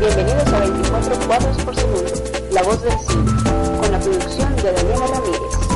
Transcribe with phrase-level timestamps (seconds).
[0.00, 2.04] Bienvenidos a 24 cuadros por segundo,
[2.52, 3.32] La Voz del Cine,
[3.80, 5.68] con la producción de Daniela Ramírez.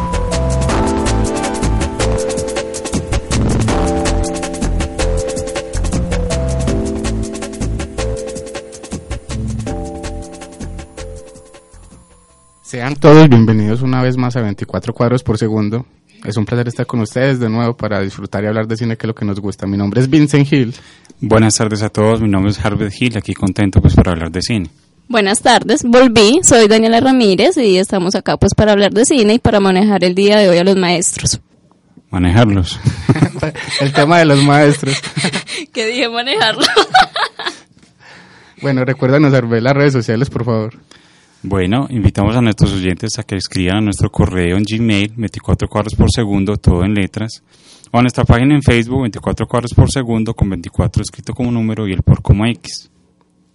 [12.63, 15.85] Sean todos bienvenidos una vez más a 24 cuadros por segundo.
[16.25, 19.07] Es un placer estar con ustedes de nuevo para disfrutar y hablar de cine, que
[19.07, 19.67] es lo que nos gusta.
[19.67, 20.75] Mi nombre es Vincent Hill.
[21.21, 24.43] Buenas tardes a todos, mi nombre es Harvey Hill, aquí contento pues para hablar de
[24.43, 24.71] cine.
[25.09, 29.39] Buenas tardes, volví, soy Daniela Ramírez y estamos acá pues para hablar de cine y
[29.39, 31.41] para manejar el día de hoy a los maestros.
[32.11, 32.79] Manejarlos.
[33.81, 35.01] El tema de los maestros.
[35.73, 36.63] ¿Qué dije manejarlo?
[38.61, 40.75] Bueno, recuérdanos, Harvey, las redes sociales, por favor.
[41.45, 45.95] Bueno, invitamos a nuestros oyentes a que escriban a nuestro correo en Gmail, 24 cuadros
[45.97, 47.43] por segundo, todo en letras,
[47.91, 51.89] o a nuestra página en Facebook, 24 cuadros por segundo, con 24 escrito como número
[51.89, 52.89] y el por como X.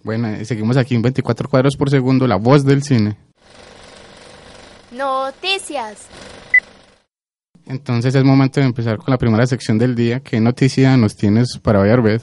[0.04, 3.16] Bueno, eh, seguimos aquí en 24 cuadros por segundo, la voz del cine.
[4.90, 6.08] Noticias.
[7.64, 10.20] Entonces es momento de empezar con la primera sección del día.
[10.20, 12.20] ¿Qué noticia nos tienes para hoy, Arbed?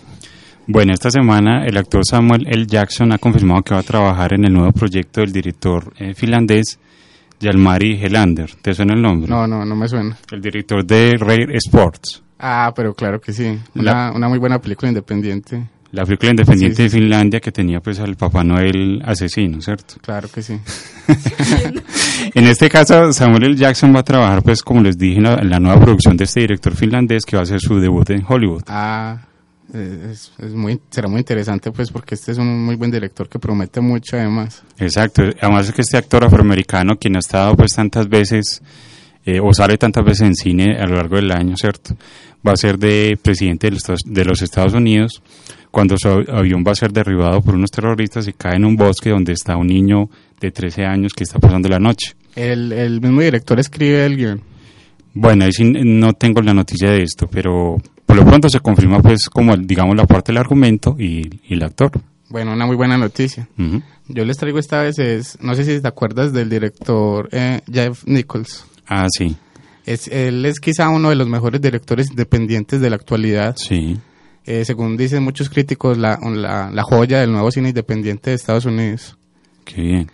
[0.67, 2.65] Bueno, esta semana el actor Samuel L.
[2.65, 6.79] Jackson ha confirmado que va a trabajar en el nuevo proyecto del director eh, finlandés
[7.41, 8.49] Jalmari Helander.
[8.61, 9.29] ¿Te suena el nombre?
[9.29, 10.17] No, no, no me suena.
[10.31, 12.23] El director de Rare Sports.
[12.39, 13.57] Ah, pero claro que sí.
[13.75, 15.67] Una, una muy buena película independiente.
[15.91, 16.95] La película independiente Sí, sí.
[16.95, 19.95] de Finlandia que tenía pues al Papá Noel asesino, ¿cierto?
[20.01, 20.57] Claro que sí.
[22.33, 23.55] En este caso, Samuel L.
[23.55, 26.23] Jackson va a trabajar pues como les dije en la, en la nueva producción de
[26.23, 28.63] este director finlandés que va a hacer su debut en Hollywood.
[28.67, 29.17] Ah,
[29.73, 33.39] es, es muy, será muy interesante pues porque este es un muy buen director que
[33.39, 34.63] promete mucho además.
[34.77, 38.61] Exacto, además es que este actor afroamericano quien ha estado pues tantas veces
[39.25, 41.95] eh, o sale tantas veces en cine a lo largo del año, ¿cierto?
[42.47, 45.21] Va a ser de presidente de los, Estados- de los Estados Unidos
[45.71, 49.09] cuando su avión va a ser derribado por unos terroristas y cae en un bosque
[49.09, 50.09] donde está un niño
[50.39, 52.13] de 13 años que está pasando la noche.
[52.35, 54.41] El, el mismo director escribe el guion.
[55.13, 57.77] Bueno, ahí sí no tengo la noticia de esto, pero
[58.15, 61.63] por lo pronto se confirma pues como digamos la parte del argumento y, y el
[61.63, 61.91] actor.
[62.29, 63.47] Bueno, una muy buena noticia.
[64.07, 68.03] Yo les traigo esta vez es, no sé si te acuerdas del director eh, Jeff
[68.05, 68.65] Nichols.
[68.87, 69.35] Ah, sí,
[69.85, 73.55] Es, él es quizá uno de los mejores directores independientes de la actualidad.
[73.57, 73.97] sí.
[74.47, 78.65] Eh, según dicen muchos críticos, la, la, la joya del nuevo cine independiente de Estados
[78.65, 79.17] Unidos.
[79.63, 80.11] Qué bien.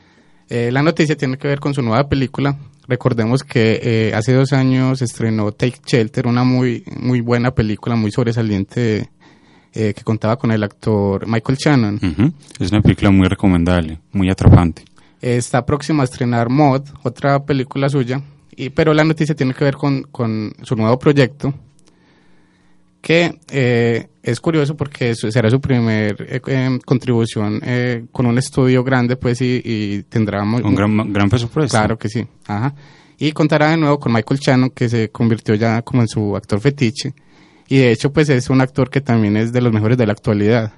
[0.50, 2.58] Eh, la noticia tiene que ver con su nueva película.
[2.88, 8.12] Recordemos que eh, hace dos años estrenó Take Shelter, una muy, muy buena película, muy
[8.12, 9.10] sobresaliente,
[9.74, 12.00] eh, que contaba con el actor Michael Shannon.
[12.60, 14.84] Es una película muy recomendable, muy atrapante.
[15.22, 18.22] Está próxima a estrenar Mod, otra película suya,
[18.56, 21.54] y, pero la noticia tiene que ver con, con su nuevo proyecto,
[23.02, 28.84] que eh, es curioso porque será su primer eh, em, contribución eh, con un estudio
[28.84, 30.44] grande, pues, y, y tendrá...
[30.46, 31.76] muy- Un gran, gran presupuesto.
[31.78, 32.76] Claro que sí, ajá.
[33.18, 36.60] Y contará de nuevo con Michael Shannon, que se convirtió ya como en su actor
[36.60, 37.14] fetiche,
[37.68, 40.14] y de hecho, pues, es un actor que también es de los mejores de la
[40.14, 40.74] actualidad,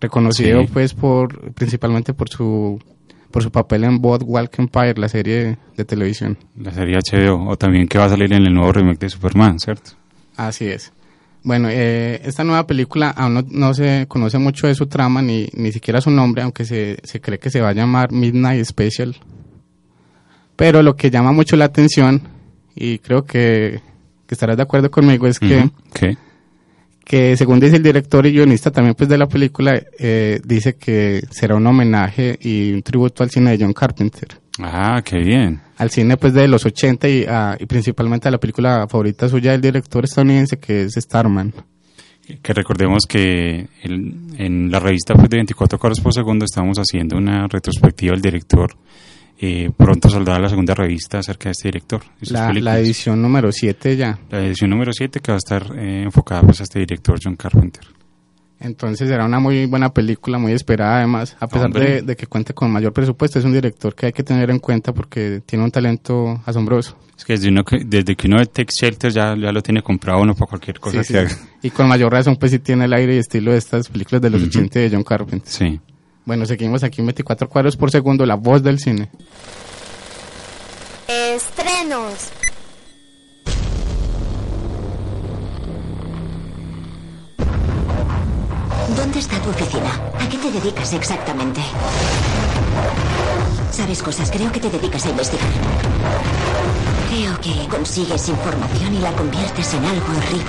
[0.00, 0.68] reconocido, Sí.
[0.72, 2.78] pues, por principalmente por su
[3.30, 6.36] por su papel en Boardwalk Empire, la serie de televisión.
[6.54, 9.58] La serie HBO, o también que va a salir en el nuevo remake de Superman,
[9.58, 9.92] ¿cierto?
[10.36, 10.92] Así es.
[11.44, 15.48] Bueno, eh, esta nueva película aún no, no se conoce mucho de su trama ni,
[15.54, 19.16] ni siquiera su nombre, aunque se, se cree que se va a llamar Midnight Special.
[20.56, 22.22] Pero lo que llama mucho la atención,
[22.74, 23.80] y creo que,
[24.26, 25.70] que estarás de acuerdo conmigo, es que, Ujú.
[25.92, 26.16] ¿Qué?
[27.04, 31.22] que según dice el director y guionista también pues de la película, eh, dice que
[31.30, 34.28] será un homenaje y un tributo al cine de John Carpenter.
[34.60, 35.60] Ah, qué bien.
[35.82, 39.50] Al cine pues de los 80 y, a- y principalmente a la película favorita suya
[39.52, 41.52] del director estadounidense que es Starman.
[42.40, 47.16] Que recordemos que el- en la revista pues, de 24 cuadros por segundo estamos haciendo
[47.16, 48.76] una retrospectiva del director
[49.44, 52.00] eh, pronto saldrá la segunda revista acerca de este director.
[52.30, 54.16] La, la edición número 7 ya.
[54.30, 57.34] La edición número 7 que va a estar eh, enfocada pues, a este director John
[57.34, 57.82] Carpenter.
[58.62, 62.54] Entonces será una muy buena película, muy esperada además, a pesar de, de que cuente
[62.54, 65.70] con mayor presupuesto, es un director que hay que tener en cuenta porque tiene un
[65.70, 66.96] talento asombroso.
[67.18, 69.82] Es que desde, uno que, desde que uno ve Tech Shelter ya, ya lo tiene
[69.82, 71.34] comprado uno para cualquier cosa Sí, que sí.
[71.34, 71.48] haga.
[71.62, 74.30] Y con mayor razón pues sí tiene el aire y estilo de estas películas de
[74.30, 74.50] los Ujú.
[74.50, 75.48] 80 de John Carpenter.
[75.48, 75.80] Sí.
[76.24, 79.08] Bueno, seguimos aquí en 24 cuadros por segundo, la voz del cine.
[81.08, 82.30] Estrenos.
[89.02, 89.90] ¿Dónde está tu oficina?
[90.16, 91.60] ¿A qué te dedicas exactamente?
[93.72, 95.48] Sabes cosas, creo que te dedicas a investigar.
[97.10, 100.44] Creo que consigues información y la conviertes en algo horrible.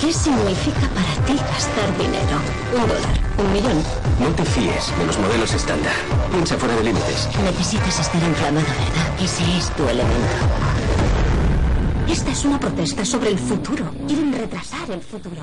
[0.00, 2.40] ¿Qué significa para ti gastar dinero?
[2.72, 3.20] ¿Un dólar?
[3.44, 3.84] ¿Un millón?
[4.20, 5.92] No te fíes de los modelos estándar.
[6.32, 7.28] Piensa fuera de límites.
[7.44, 9.22] Necesitas estar inflamado, ¿verdad?
[9.22, 10.36] Ese es tu elemento.
[12.08, 13.84] Esta es una protesta sobre el futuro.
[14.06, 15.42] Quieren retrasar el futuro.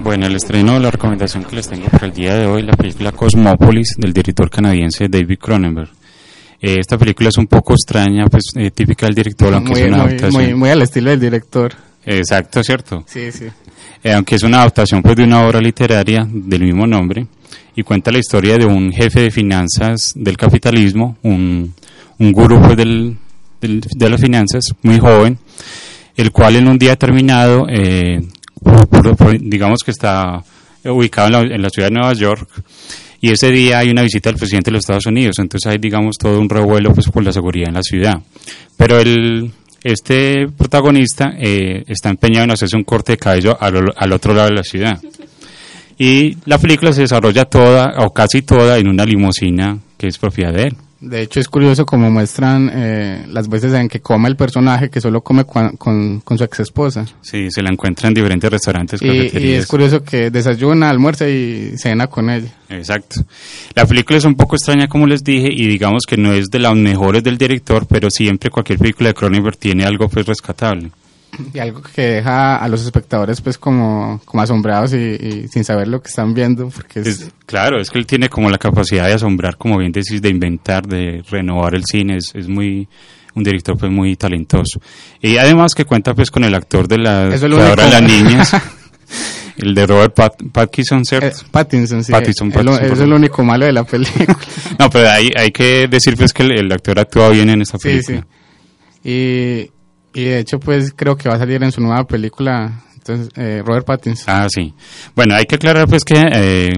[0.00, 3.12] Bueno, el estreno, la recomendación que les tengo para el día de hoy, la película
[3.12, 5.90] Cosmópolis del director canadiense David Cronenberg.
[6.60, 9.86] Eh, esta película es un poco extraña, pues eh, típica del director, aunque Muy, es
[9.88, 10.42] una muy, adaptación.
[10.44, 11.72] muy, muy al estilo del director.
[12.04, 13.04] Exacto, cierto.
[13.06, 13.46] Sí, sí.
[14.02, 17.26] Eh, aunque es una adaptación pues de una obra literaria del mismo nombre
[17.74, 21.74] y cuenta la historia de un jefe de finanzas del capitalismo, un,
[22.18, 23.16] un gurú pues, del,
[23.60, 25.38] del- de las finanzas, muy joven,
[26.16, 28.20] el cual en un día determinado, eh,
[29.40, 30.42] digamos que está
[30.84, 32.48] ubicado en la, en la ciudad de Nueva York,
[33.20, 36.16] y ese día hay una visita del presidente de los Estados Unidos, entonces hay digamos
[36.18, 38.14] todo un revuelo pues por la seguridad en la ciudad.
[38.76, 39.50] Pero el,
[39.82, 44.48] este protagonista eh, está empeñado en hacerse un corte de cabello al, al otro lado
[44.48, 45.00] de la ciudad.
[45.98, 50.52] Y la película se desarrolla toda, o casi toda, en una limusina que es propiedad
[50.52, 50.76] de él.
[51.00, 55.00] De hecho, es curioso como muestran eh, las veces en que come el personaje, que
[55.00, 57.06] solo come con, con su ex esposa.
[57.20, 61.78] Sí, se la encuentra en diferentes restaurantes, Y, y es curioso que desayuna, almuerza y
[61.78, 62.48] cena con ella.
[62.68, 63.24] Exacto.
[63.74, 66.58] La película es un poco extraña, como les dije, y digamos que no es de
[66.58, 70.90] las mejores del director, pero siempre cualquier película de Cronenberg tiene algo pues rescatable.
[71.54, 75.86] Y algo que deja a los espectadores pues como, como asombrados y, y sin saber
[75.88, 79.06] lo que están viendo, porque es, Es- claro, es que él tiene como la capacidad
[79.06, 82.88] de asombrar, como bien decís, de inventar, de renovar el cine, es, es muy
[83.34, 84.80] un director pues muy talentoso.
[85.20, 88.52] Y además que cuenta pues con el actor de la es las niñas,
[89.58, 91.36] el de Robert Pat- Pattinson, eh, ¿cierto?
[91.52, 92.10] Pattinson, sí.
[92.10, 94.36] Pattinson, Pattinson, eso es lo único malo de la película.
[94.78, 97.78] No, pero hay, hay que decir pues que el, el actor actúa bien en esta
[97.78, 98.26] sí, película.
[99.02, 99.08] sí.
[99.10, 99.70] Y,
[100.20, 103.62] y de hecho pues creo que va a salir en su nueva película, entonces eh,
[103.64, 104.24] Robert Pattinson.
[104.28, 104.72] Ah, sí.
[105.14, 106.72] Bueno, hay que aclarar pues que eh,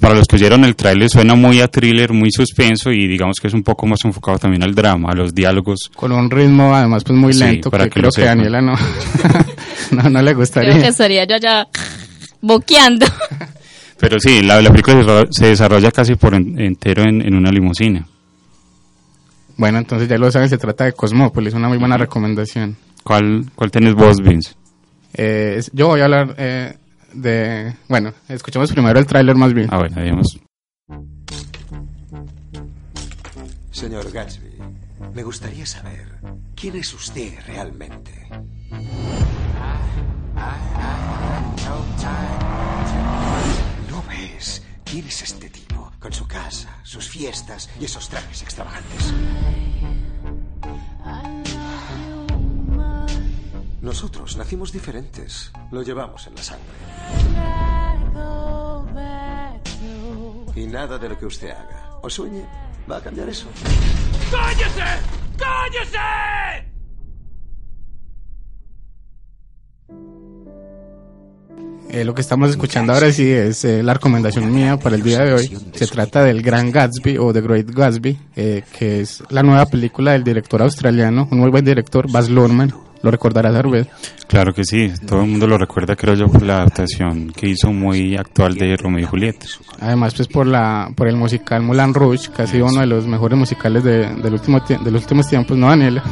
[0.00, 3.46] para los que oyeron el tráiler suena muy a thriller, muy suspenso y digamos que
[3.48, 5.90] es un poco más enfocado también al drama, a los diálogos.
[5.94, 8.38] Con un ritmo además pues muy Sí, lento para que, que creo lo que sepan.
[8.38, 8.74] Daniela no,
[9.92, 10.70] no, no le gustaría.
[10.70, 11.66] Creo que estaría yo ya
[12.40, 13.06] boqueando.
[13.98, 17.34] Pero sí, la, la película se desarrolla- se desarrolla casi por en- entero en, en
[17.36, 18.04] una limusina.
[19.56, 22.76] Bueno, entonces ya lo saben, se trata de Cosmópolis, una muy buena recomendación.
[23.04, 24.54] ¿Cuál, cuál tenés vos, Vince?
[25.14, 26.74] Eh, yo voy a hablar eh,
[27.12, 27.74] de...
[27.88, 29.68] Bueno, escuchemos primero el tráiler más bien.
[29.70, 30.38] Ah, bueno, digamos.
[33.70, 34.58] Señor Gatsby,
[35.14, 36.06] me gustaría saber
[36.54, 38.28] quién es usted realmente.
[43.90, 44.62] ¿No ves?
[44.84, 45.51] ¿Quién es este?
[46.02, 49.14] Con su casa, sus fiestas y esos trajes extravagantes.
[53.80, 55.52] Nosotros nacimos diferentes.
[55.70, 56.66] Lo llevamos en la sangre.
[60.56, 62.44] Y nada de lo que usted haga o sueñe
[62.90, 63.46] va a cambiar eso.
[71.90, 75.20] Eh, lo que estamos escuchando ahora sí es eh, la recomendación mía para el día
[75.20, 75.58] de hoy.
[75.74, 80.12] Se trata del Gran Gatsby o The Great Gatsby, eh, que es la nueva película
[80.12, 82.72] del director australiano, un muy buen director, Baz Luhrmann.
[83.02, 83.88] Lo recordarás, Arbed.
[84.28, 87.72] Claro que sí, todo el mundo lo recuerda, creo yo, por la adaptación que hizo
[87.72, 89.44] muy actual de Romeo y Julieta.
[89.80, 93.06] Además, pues por la por el musical Moulin Rouge, que ha sido uno de los
[93.06, 96.02] mejores musicales de, del último de los últimos tiempos, ¿no, Daniela?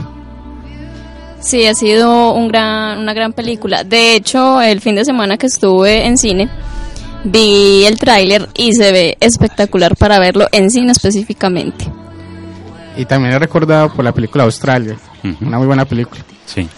[1.41, 3.83] Sí, ha sido un gran, una gran película.
[3.85, 6.49] De hecho, el fin de semana que estuve en cine,
[7.25, 11.87] vi el tráiler y se ve espectacular para verlo en cine específicamente.
[12.97, 14.97] Y también he recordado por la película Australia,
[15.41, 16.21] una muy buena película.
[16.47, 16.69] Sí,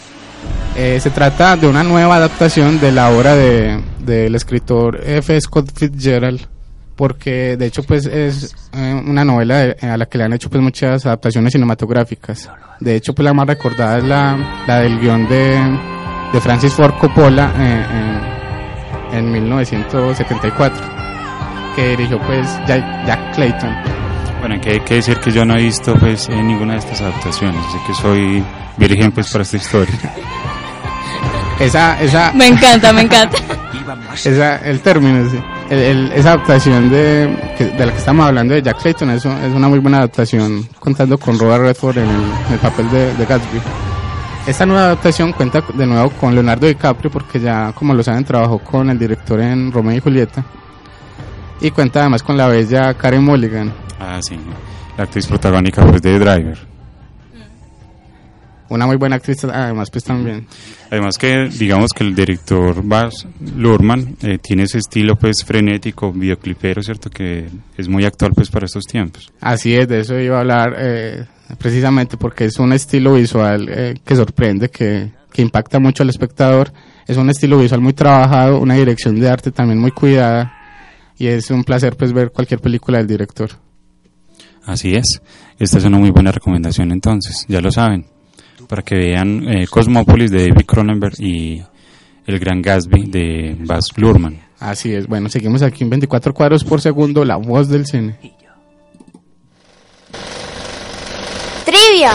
[0.77, 5.39] Eh, se trata de una nueva adaptación de la obra de, del escritor F.
[5.41, 6.41] Scott Fitzgerald,
[6.97, 10.49] porque de hecho pues es eh, una novela de- a la que le han hecho
[10.51, 12.51] pues muchas adaptaciones cinematográficas.
[12.81, 15.59] De hecho pues la más recordada es la, la del guion de,
[16.33, 17.87] de Francis Ford Coppola eh,
[19.13, 20.81] en, en 1974,
[21.77, 23.75] que dirigió pues Jack, Jack Clayton.
[24.41, 27.01] Bueno, que hay que decir que yo no he visto pues en ninguna de estas
[27.01, 28.45] adaptaciones, así que soy
[28.77, 29.95] virgen pues para esta historia.
[31.61, 33.39] Esa, esa, Me encanta, me encanta.
[34.15, 35.39] Esa, el término, sí.
[35.73, 37.27] El- esa adaptación de,
[37.59, 41.17] de la que estamos hablando de Jack Clayton es, es una muy buena adaptación, contando
[41.17, 42.09] con Robert Redford en
[42.53, 43.59] el, papel de, de Gatsby.
[44.47, 48.59] Esta nueva adaptación cuenta de nuevo con Leonardo DiCaprio, porque ya, como lo saben, trabajó
[48.59, 50.45] con el director en Romeo y Julieta.
[51.61, 54.37] Y cuenta además con la bella Karen Mulligan, Ah, sí,
[54.99, 56.59] la actriz protagónica pues de Driver.
[58.73, 60.47] Una muy buena actriz además pues también.
[60.91, 63.27] Además que digamos que el director Baz
[63.57, 67.11] Luhrmann eh, tiene ese estilo pues frenético, videoclipero, ¿cierto?
[67.11, 69.31] Que es muy actual pues para estos tiempos.
[69.41, 71.25] Así es, de eso iba a hablar eh,
[71.59, 76.73] precisamente porque es un estilo visual eh, que sorprende, que, que impacta mucho al espectador.
[77.07, 80.55] Es un estilo visual muy trabajado, una dirección de arte también muy cuidada
[81.19, 83.51] y es un placer pues ver cualquier película del director.
[84.65, 85.21] Así es.
[85.59, 88.12] Esta es una muy buena recomendación entonces, ya lo saben.
[88.73, 91.63] Para que vean eh, Cosmópolis de David Cronenberg y
[92.25, 94.41] El Gran Gatsby de Baz Luhrmann.
[94.61, 98.17] Así es, bueno, seguimos aquí en 24 cuadros por segundo, la voz del cine.
[101.67, 102.13] Trivia.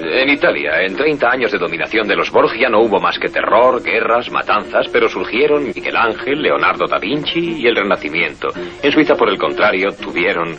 [0.00, 3.82] En Italia, en 30 años de dominación de los Borgia, no hubo más que terror,
[3.82, 8.48] guerras, matanzas, pero surgieron Miguel Ángel, Leonardo da Vinci y el Renacimiento.
[8.82, 10.56] En Suiza, por el contrario, tuvieron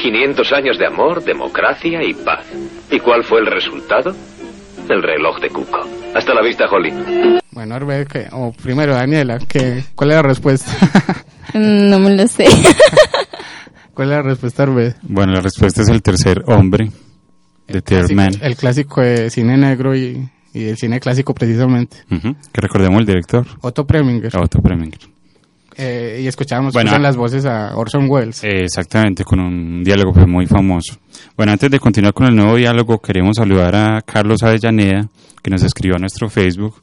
[0.00, 2.44] 500 años de amor, democracia y paz.
[2.90, 4.14] ¿Y cuál fue el resultado?
[4.88, 5.86] El reloj de Cuco.
[6.14, 6.92] Hasta la vista, Holly.
[7.52, 10.72] Bueno, Arbe, que- o primero Daniela, que, ¿cuál es la respuesta?
[11.54, 12.46] Mm, No me lo sé.
[13.94, 14.94] ¿Cuál es la respuesta, Arbe?
[15.02, 16.90] Bueno, la respuesta es El Tercer Hombre
[17.68, 18.30] de Third Man.
[18.40, 21.98] El clásico de cine negro y, y el cine clásico precisamente.
[22.10, 24.36] Ujú, Que recordemos el director, Otto Preminger.
[24.36, 25.00] Otto Preminger.
[25.76, 28.42] Eh, y escuchábamos Bueno, en las voces a Orson Welles.
[28.42, 30.98] Exactamente, con un diálogo pues, muy famoso.
[31.36, 35.08] Bueno, antes de continuar con el nuevo diálogo, queremos saludar a Carlos Avellaneda,
[35.42, 36.82] que nos escribió a nuestro Facebook,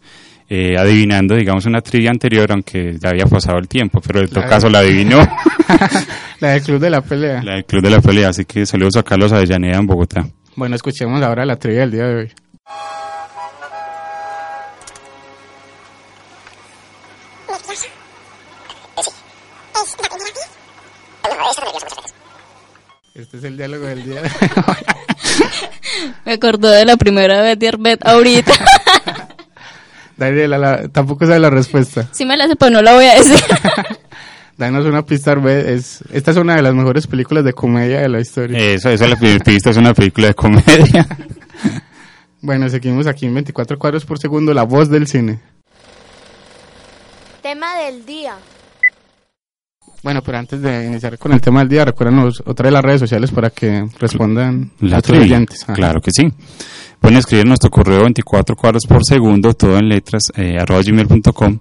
[0.49, 4.45] eh, adivinando, digamos, una trivia anterior, aunque ya había pasado el tiempo, pero en todo
[4.47, 5.19] caso la adivinó,
[6.39, 7.43] la del Club de la Pelea.
[7.43, 8.29] la del Club de la Pelea.
[8.29, 10.25] Así que saludos a Carlos Avellaneda en Bogotá.
[10.55, 12.31] Bueno, escuchemos ahora la trivia del día de hoy.
[23.15, 24.21] Este es el diálogo del día.
[26.25, 28.53] Me acordó de la primera vez de Arbet ahorita.
[30.17, 32.07] Daniela, la- tampoco sabe la respuesta.
[32.11, 33.39] Sí me la sé, pero no la voy a decir.
[34.57, 35.73] Danos una pista, Arbe.
[35.73, 38.57] Es, esta es una de las mejores películas de comedia de la historia.
[38.57, 41.07] Eso, eso es la primera pista, es una película de comedia.
[42.39, 45.39] Bueno, seguimos aquí en 24 cuadros por segundo, la voz del cine.
[47.41, 48.35] Tema del día.
[50.03, 53.01] Bueno, pero antes de iniciar con el tema del día, recuérdanos otra de las redes
[53.01, 55.63] sociales para que respondan La nuestros trivia, oyentes.
[55.63, 55.73] Ajá.
[55.73, 56.31] claro que sí.
[56.99, 61.59] Pueden escribir nuestro correo 24 cuadros por segundo, todo en letras, eh, arroba gmail.com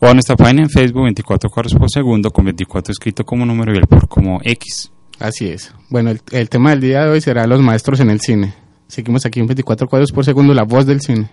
[0.00, 3.72] o a nuestra página en Facebook 24 cuadros por segundo con 24 escrito como número
[3.72, 4.90] y el por como X.
[5.20, 5.72] Así es.
[5.90, 8.54] Bueno, el, el tema del día de hoy será los maestros en el cine.
[8.88, 11.30] Seguimos aquí en 24 cuadros por segundo, la voz del cine.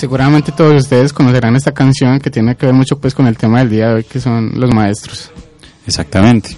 [0.00, 3.58] Seguramente todos ustedes conocerán esta canción que tiene que ver mucho pues con el tema
[3.58, 5.30] del día de hoy, que son los maestros.
[5.86, 6.56] Exactamente.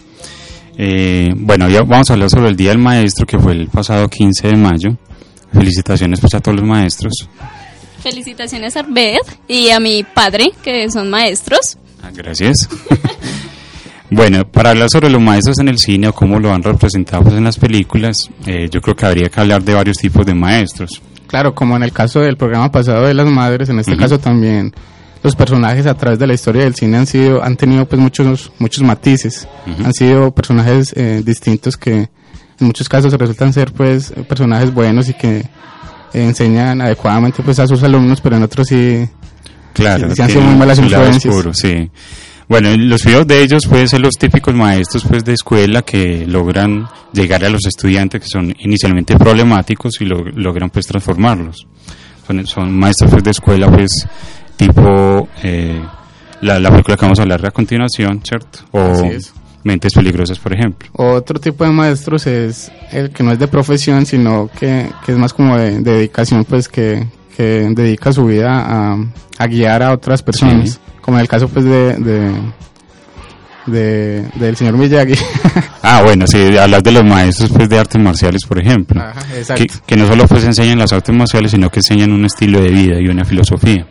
[0.78, 4.06] Eh, bueno, ya vamos a hablar sobre el Día del Maestro que fue el pasado
[4.06, 4.96] 15 de mayo.
[5.52, 7.28] Felicitaciones pues a todos los maestros.
[8.00, 9.18] Felicitaciones a Arbet
[9.48, 11.78] y a mi padre, que son maestros.
[12.00, 12.68] Ah, Gracias.
[14.10, 17.34] bueno, para hablar sobre los maestros en el cine o cómo lo han representado pues,
[17.34, 21.02] en las películas, eh, yo creo que habría que hablar de varios tipos de maestros.
[21.32, 24.00] Claro, como en el caso del programa pasado de las madres, en este Ujú.
[24.00, 24.72] caso también
[25.22, 28.52] los personajes a través de la historia del cine han sido han tenido pues muchos
[28.58, 29.48] muchos matices.
[29.66, 29.82] Ujú.
[29.84, 31.94] Han sido personajes eh, distintos que
[32.60, 35.46] en muchos casos resultan ser pues personajes buenos y que eh,
[36.12, 39.08] enseñan adecuadamente pues a sus alumnos, pero en otros sí
[39.72, 41.34] Claro, Sí, sí han sido muy malas influencias.
[41.34, 41.90] oscuro, sí.
[42.48, 46.86] Bueno, los videos de ellos pueden ser los típicos maestros pues de escuela que logran
[47.12, 51.66] llegar a los estudiantes que son inicialmente problemáticos y lo- logran pues transformarlos.
[52.26, 53.90] Son, son maestros pues, de escuela pues
[54.56, 55.80] tipo eh,
[56.40, 58.60] la, la película que vamos a hablar a continuación, ¿cierto?
[58.72, 59.32] O Así es.
[59.64, 60.88] Mentes Peligrosas, por ejemplo.
[60.94, 65.18] Otro tipo de maestros es el que no es de profesión, sino que, que es
[65.18, 67.06] más como de, de dedicación, pues que,
[67.36, 68.96] que dedica su vida a,
[69.38, 70.70] a guiar a otras personas.
[70.70, 70.78] Sí.
[71.02, 72.32] Como en el caso pues de, de,
[73.66, 75.14] de- del señor Miyagi.
[75.84, 79.00] Ah, bueno, sí, hablas de los maestros pues de artes marciales, por ejemplo.
[79.02, 79.64] Ajá, exacto.
[79.64, 82.68] que, que no solo pues enseñan las artes marciales, sino que enseñan un estilo de
[82.68, 83.84] vida y una filosofía.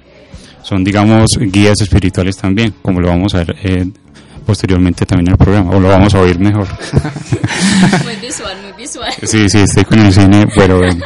[0.64, 3.86] Son, digamos, guías espirituales también, como lo vamos a ver eh,
[4.46, 6.66] posteriormente también en el programa, o lo vamos a oír mejor.
[8.06, 9.12] Muy visual, muy visual.
[9.24, 11.04] Sí, sí, estoy con el cine, pero bueno.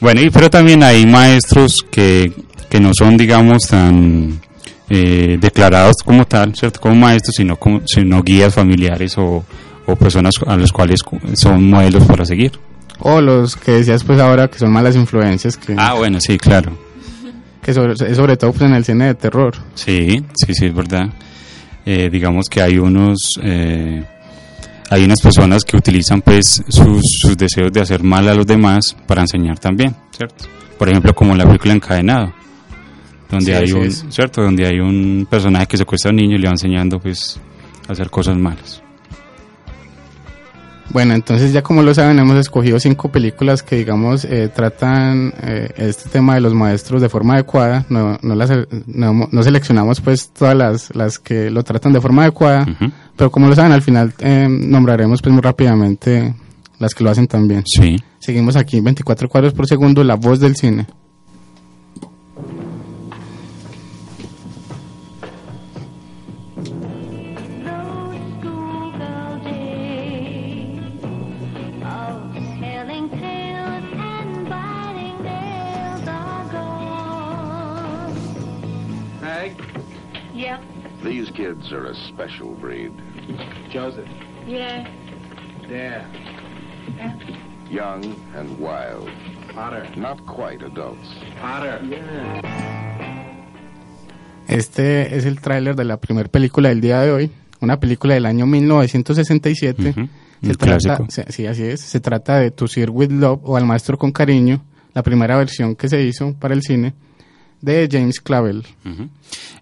[0.00, 2.32] Bueno, y, pero también hay maestros que,
[2.70, 4.40] que no son, digamos, tan
[4.88, 6.80] eh, declarados como tal, ¿cierto?
[6.80, 9.44] Como maestros, sino, como, sino guías familiares o,
[9.86, 12.52] o personas a las cuales cu- son modelos para seguir.
[13.00, 16.76] o los que decías pues ahora que son malas influencias, que, Ah, bueno, sí, claro.
[17.62, 19.54] que sobre, sobre todo pues en el cine de terror.
[19.74, 21.08] Sí, sí, sí, es verdad.
[21.84, 24.02] Eh, digamos que hay unos, eh,
[24.90, 28.96] hay unas personas que utilizan pues sus, sus deseos de hacer mal a los demás
[29.06, 30.46] para enseñar también, ¿cierto?
[30.78, 32.32] Por ejemplo, como la película Encadenado,
[33.30, 34.04] donde Sí, hay un, es.
[34.08, 34.42] ¿cierto?
[34.42, 37.40] Donde hay un personaje que secuestra a un niño y le va enseñando pues
[37.88, 38.82] a hacer cosas malas.
[40.90, 45.68] Bueno, entonces ya como lo saben, hemos escogido cinco películas que, digamos, eh, tratan eh,
[45.76, 47.84] este tema de los maestros de forma adecuada.
[47.88, 48.50] No, no, las,
[48.86, 52.66] no, no seleccionamos pues todas las, las que lo tratan de forma adecuada,
[53.16, 56.34] pero como lo saben, al final eh, nombraremos pues muy rápidamente
[56.78, 57.64] las que lo hacen también.
[57.66, 57.96] Sí.
[58.18, 60.86] Seguimos aquí, 24 cuadros por segundo, la voz del cine.
[81.46, 82.90] Kids are a special breed.
[83.72, 84.06] Joseph.
[84.46, 84.84] Yeah.
[85.68, 86.04] There.
[87.70, 88.04] Young
[88.36, 89.08] and wild.
[89.54, 89.86] Potter.
[89.96, 91.08] Not quite adults.
[91.40, 91.80] Potter.
[94.48, 98.26] Este es el tráiler de la primera película del día de hoy, una película del
[98.26, 99.90] año 1967.
[99.90, 100.08] Ujú.
[100.42, 101.06] Se Un trata, clásico.
[101.10, 101.80] se- sí, así es.
[101.80, 104.62] Se trata de To Sir With Love o Al Maestro con Cariño,
[104.94, 106.94] la primera versión que se hizo para el cine
[107.66, 108.64] de James Clavell.
[108.84, 109.08] Ujú.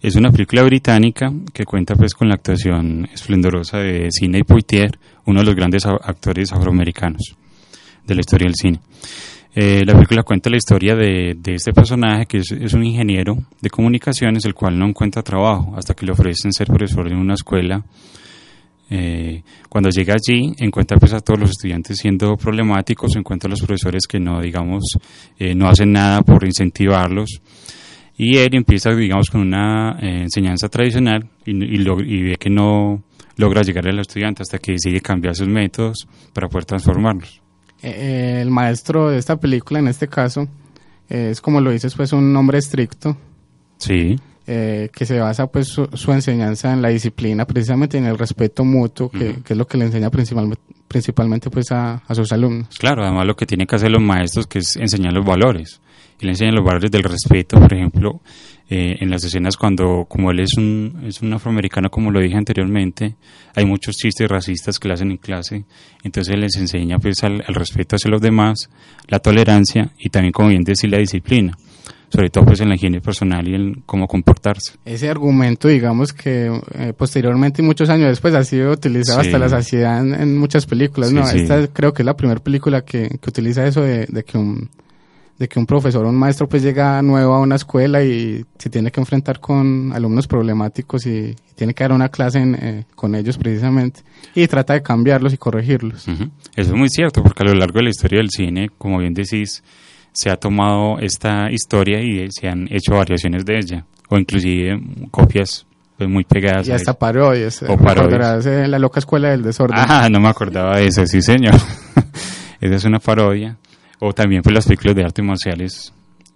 [0.03, 5.41] Es una película británica que cuenta pues con la actuación esplendorosa de Sidney Poitier, uno
[5.41, 7.35] de los grandes actores afroamericanos
[8.07, 8.81] de la historia del cine.
[9.55, 13.39] Eh, la película cuenta la historia de, de este personaje que es, es un ingeniero
[13.61, 17.35] de comunicaciones el cual no encuentra trabajo hasta que le ofrecen ser profesor en una
[17.35, 17.83] escuela.
[18.91, 23.61] Eh, cuando llega allí encuentra pues a todos los estudiantes siendo problemáticos, encuentra a los
[23.61, 24.83] profesores que no digamos
[25.39, 27.41] eh, no hacen nada por incentivarlos
[28.17, 33.03] y él empieza, digamos, con una eh, enseñanza tradicional y, y, y ve que no
[33.37, 37.41] logra llegar al estudiante hasta que decide cambiar sus métodos para poder transformarlos.
[37.83, 40.49] Eh, el maestro de esta película, en este caso,
[41.09, 43.17] eh, es como lo dices, pues un hombre estricto
[43.77, 48.17] Sí, eh, que se basa pues su, su enseñanza en la disciplina, precisamente en el
[48.17, 52.69] respeto mutuo, que, es lo que le enseña principalmente, principalmente pues a, a sus alumnos.
[52.79, 55.81] claro, además lo que tienen que hacer los maestros que es enseñar los valores.
[56.21, 58.21] Y le enseñan los valores del respeto, por ejemplo,
[58.71, 62.37] eh, en las escenas cuando, como él es un, es un afroamericano, como lo dije
[62.37, 63.17] anteriormente,
[63.55, 65.65] hay muchos chistes racistas que le hacen en clase,
[66.03, 68.71] entonces él les enseña pues al, al respeto hacia los demás,
[69.09, 71.59] la tolerancia y también, como bien decir, la disciplina,
[72.09, 74.75] sobre todo pues en la higiene personal y en cómo comportarse.
[74.85, 79.27] Ese argumento, digamos que eh, posteriormente y muchos años después ha sido utilizado Sí.
[79.27, 81.11] hasta la saciedad en, en muchas películas.
[81.11, 81.39] Sí, no, sí.
[81.41, 84.71] esta creo que es la primera película que, que utiliza eso de, de que un
[85.39, 88.71] de que un profesor o un maestro pues llega nuevo a una escuela y se
[88.71, 93.15] tiene que enfrentar con alumnos problemáticos y, tiene que dar una clase en, eh, con
[93.15, 94.01] ellos precisamente
[94.35, 96.09] y trata de cambiarlos y corregirlos.
[96.09, 99.15] Eso es muy cierto, porque a lo largo de la historia del cine, como bien
[99.15, 99.63] decís,
[100.11, 104.81] se ha tomado esta historia y se han hecho variaciones de ella, o inclusive
[105.13, 105.65] copias
[105.97, 106.67] pues, muy pegadas.
[106.67, 107.63] Y hasta parodias.
[107.63, 108.47] eh, O parodias.
[108.47, 109.79] eh, la loca escuela del desorden.
[109.79, 111.55] Ah, no me acordaba de eso, sí señor.
[112.61, 113.57] Esa es una parodia.
[114.07, 115.93] O también pues las películas de artes marciales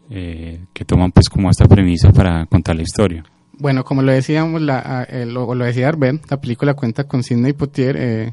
[0.09, 3.24] eh, que toman pues como esta premisa para contar la historia.
[3.59, 7.22] Bueno, como lo decíamos, la, ah, eh, lo, lo decía Arben, la película cuenta con
[7.22, 8.33] Sidney Poitier, eh,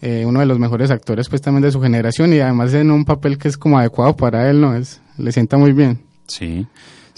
[0.00, 3.04] eh, uno de los mejores actores pues también de su generación y además en un
[3.04, 4.74] papel que es como adecuado para él, ¿no?
[4.74, 6.00] Es, le sienta muy bien.
[6.26, 6.66] Sí,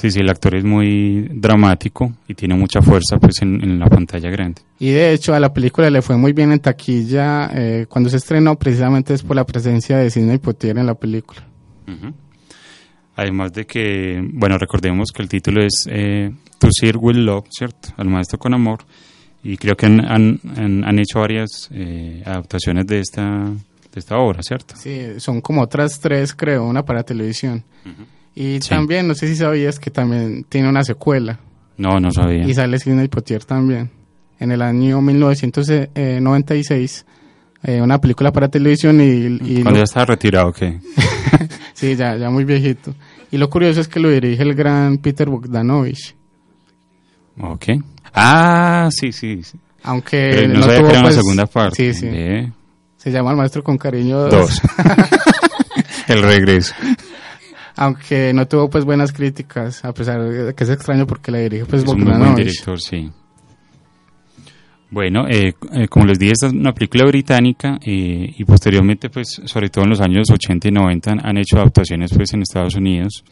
[0.03, 3.87] Sí, sí, el actor es muy dramático y tiene mucha fuerza pues en, en la
[3.87, 4.61] pantalla grande.
[4.81, 8.17] Y de hecho a la película le fue muy bien en taquilla eh, cuando se
[8.17, 11.45] estrenó, precisamente es por la presencia de Sidney Poitier en la película.
[13.15, 17.91] Además de que, bueno, recordemos que el título es eh, To Sir With Love, ¿cierto?
[17.97, 18.81] Al maestro con amor.
[19.45, 24.17] Y creo que han, han, han- han hecho varias eh, adaptaciones de esta, de esta
[24.19, 24.75] obra, ¿cierto?
[24.77, 27.63] Sí, son como otras tres, creo, una para televisión.
[28.35, 28.69] Y Sí.
[28.71, 31.39] también, no sé si sabías que también tiene una secuela.
[31.77, 32.45] No, no sabía.
[32.47, 33.91] Y sale Sidney Poitier también.
[34.39, 37.05] En el año 1996,
[37.65, 39.39] eh, una película para televisión y...
[39.43, 40.79] y Cuando lo- ya estaba retirado, ¿qué?
[41.75, 42.95] sí, ya, ya muy viejito.
[43.31, 46.15] Y lo curioso es que lo dirige el gran Peter Bogdanovich.
[47.41, 47.65] Ok.
[48.15, 49.43] Ah, sí, sí.
[49.43, 49.59] sí.
[49.85, 51.95] Aunque Pero no, no sabía tuvo, que era una pues, segunda parte.
[51.95, 52.09] Sí, sí.
[52.99, 54.31] Se llama El Maestro con Cariño 2.
[54.31, 54.61] Dos.
[56.09, 56.75] el regreso.
[57.77, 61.65] Aunque no tuvo pues buenas críticas, a pesar de que es extraño porque la dirige
[61.65, 63.11] pues es un muy buen director, sí.
[64.93, 69.41] Bueno, eh, eh, como les dije, esta es una película británica eh, y posteriormente, pues,
[69.47, 72.75] sobre todo en los años 80 y 90 han, han hecho adaptaciones, pues, en Estados
[72.75, 73.25] Unidos,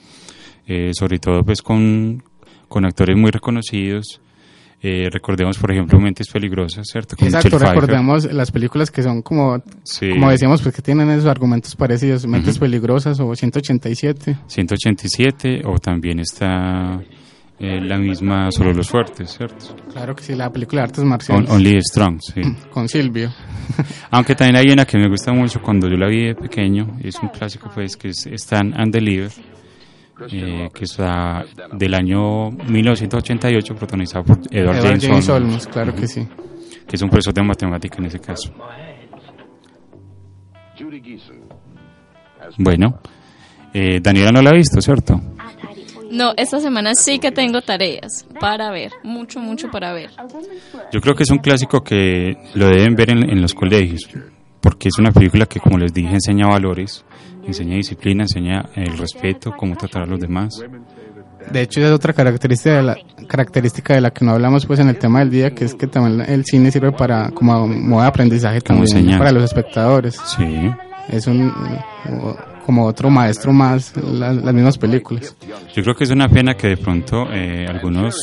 [0.67, 2.23] eh, sobre todo, pues, con,
[2.67, 4.23] con actores muy reconocidos.
[4.83, 7.15] Eh, recordemos, por ejemplo, Mentes Peligrosas, ¿cierto?
[7.17, 7.81] Con Exacto, Michelle Pfeiffer.
[7.83, 10.09] recordemos las películas que son como, Sí.
[10.09, 14.39] como decíamos, pues que tienen esos argumentos parecidos, Mentes Peligrosas o 187.
[14.47, 16.99] 187 o también está
[17.59, 19.77] eh, la misma Solo los Fuertes, ¿cierto?
[19.93, 21.51] Claro que sí, la película de artes On- marciales.
[21.51, 22.41] Only the Strong, sí.
[22.73, 23.31] Con Silvio.
[24.11, 27.17] Aunque también hay una que me gusta mucho cuando yo la vi de pequeño, es
[27.23, 29.31] un clásico pues que es Stand and Deliver,
[30.31, 35.95] eh, que está del año 1988 protagonizada por Edward, Edward James, James Olmos, Olmos, claro
[35.95, 36.27] que sí.
[36.87, 38.53] que es un profesor de matemática en ese caso.
[42.59, 43.01] Bueno,
[43.73, 45.21] eh, Daniela no la ha visto, ¿cierto?
[46.11, 50.11] No, esta semana sí que tengo tareas para ver, mucho, mucho para ver.
[50.93, 54.09] Yo creo que es un clásico que lo deben ver en, en los colegios,
[54.61, 57.05] porque es una película que, como les dije, enseña valores,
[57.51, 60.63] enseña disciplina, enseña el respeto, cómo tratar a los demás.
[61.53, 64.89] De hecho, es otra característica de la, característica de la que no hablamos pues en
[64.89, 68.09] el tema del día, que es que también el cine sirve para como modo de
[68.09, 69.19] aprendizaje Como también señal.
[69.19, 70.21] para los espectadores.
[70.37, 70.71] Sí.
[71.09, 71.53] Es un
[72.65, 75.37] como otro maestro más las, las mismas películas.
[75.75, 78.15] Yo creo que es una pena que de pronto eh, algunas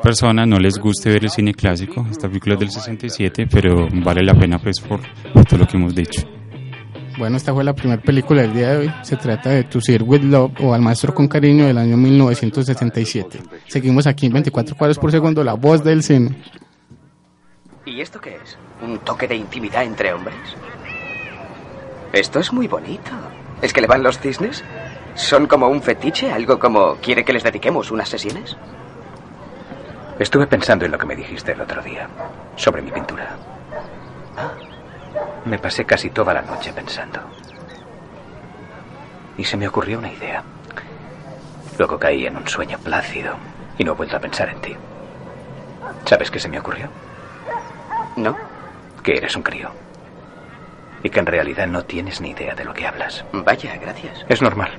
[0.00, 2.06] personas no les guste ver el cine clásico.
[2.08, 5.00] Esta película es del 67, pero vale la pena pues por,
[5.32, 6.22] por todo lo que hemos dicho.
[7.16, 8.94] Bueno, esta fue la primera película del día de hoy.
[9.02, 13.40] Se trata de To Sir With Love o Al Maestro con Cariño del año 1967.
[13.68, 16.36] Seguimos aquí en 24 cuadros por segundo, la voz del cine.
[17.86, 18.58] ¿Y esto qué es?
[18.82, 20.34] ¿Un toque de intimidad entre hombres?
[22.12, 23.10] Esto es muy bonito.
[23.62, 24.64] ¿Es que le van los cisnes?
[25.14, 26.32] ¿Son como un fetiche?
[26.32, 28.56] ¿Algo como quiere que les dediquemos unas sesiones?
[30.18, 32.08] Estuve pensando en lo que me dijiste el otro día,
[32.56, 33.36] sobre mi pintura.
[34.36, 34.73] Ah.
[35.44, 37.20] Me pasé casi toda la noche pensando.
[39.36, 40.42] Y se me ocurrió una idea.
[41.78, 43.34] Luego caí en un sueño plácido
[43.76, 44.76] y no he vuelto a pensar en ti.
[46.04, 46.88] ¿Sabes qué se me ocurrió?
[48.16, 48.36] ¿No?
[49.02, 49.70] Que eres un crío.
[51.02, 53.24] Y que en realidad no tienes ni idea de lo que hablas.
[53.32, 54.24] Vaya, gracias.
[54.28, 54.70] Es normal.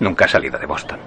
[0.00, 0.98] Nunca has salido de Boston.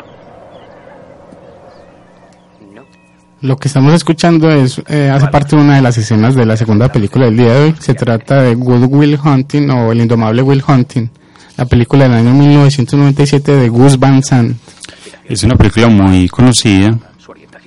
[3.41, 6.58] Lo que estamos escuchando es eh, hace parte de una de las escenas de la
[6.58, 7.76] segunda película del día de hoy.
[7.80, 11.08] Se trata de Good Will Hunting o El Indomable Will Hunting,
[11.56, 14.58] la película del año 1997 de Gus Van Sant.
[15.26, 16.97] Es una película muy conocida.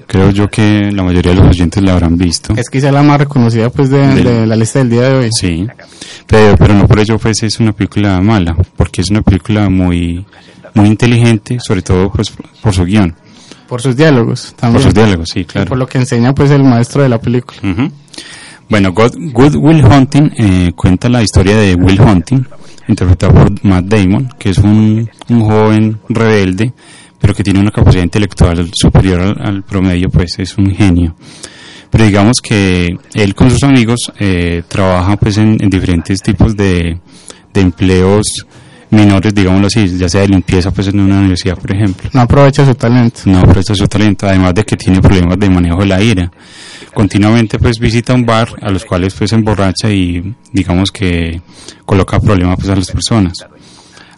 [0.09, 2.52] Creo yo que la mayoría de los oyentes la habrán visto.
[2.56, 5.28] Es quizá la más reconocida pues de, Del- de la lista del día de hoy.
[5.30, 5.68] Sí,
[6.26, 10.26] pero, pero no por ello pues es una película mala, porque es una película muy,
[10.74, 13.14] muy inteligente, sobre todo pues por su guion.
[13.70, 14.74] Por sus diálogos también.
[14.74, 15.68] Por sus diálogos, sí, Y claro.
[15.68, 17.61] por lo que enseña pues el maestro de la película.
[18.68, 22.44] Bueno, God, Good Will Hunting eh, cuenta la historia de Will Hunting,
[22.88, 26.72] interpretado por Matt Damon, que es un, un joven rebelde,
[27.20, 31.14] pero que tiene una capacidad intelectual superior al, al promedio, pues es un genio.
[31.90, 36.98] Pero digamos que él con sus amigos eh, trabaja pues en, en diferentes tipos de,
[37.54, 38.46] de empleos
[38.90, 42.11] menores, digámoslo así, ya sea de limpieza pues en una universidad, por ejemplo.
[42.12, 43.20] No aprovecha su talento.
[43.26, 46.31] No aprovecha su talento, además de que tiene problemas de manejo de la ira.
[46.92, 51.40] Continuamente pues visita un bar a los cuales pues se emborracha y digamos que
[51.85, 53.35] coloca problemas pues a las personas.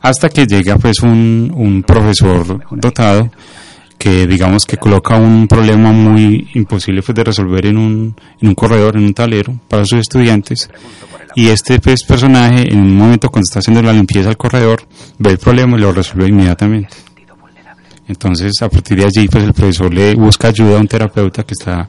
[0.01, 3.31] Hasta que llega pues un, un profesor dotado
[4.03, 8.55] que digamos que coloca un problema muy imposible pues de resolver en un, en un
[8.57, 10.69] corredor, en un tablero para sus estudiantes.
[11.37, 14.83] Y este pues, personaje en un momento cuando está haciendo la limpieza del corredor
[15.19, 16.97] ve el problema y lo resuelve inmediatamente.
[18.09, 21.53] Entonces, a partir de allí, pues el profesor le busca ayuda a un terapeuta que
[21.55, 21.89] está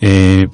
[0.00, 0.46] eh,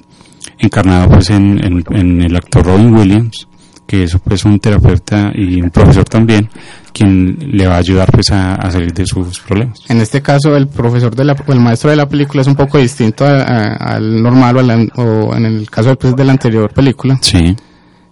[0.59, 3.47] encarnado pues en- en el actor Robin Williams,
[3.89, 6.47] que es pues un terapeuta y un profesor también,
[6.93, 9.79] quien le va a ayudar pues a, a salir de sus problemas.
[9.89, 12.53] En este caso, el profesor de la, o el maestro de la película es un
[12.53, 16.33] poco distinto a- a- al normal o, al- o en el caso pues, de la
[16.33, 17.17] anterior película.
[17.19, 17.55] Sí.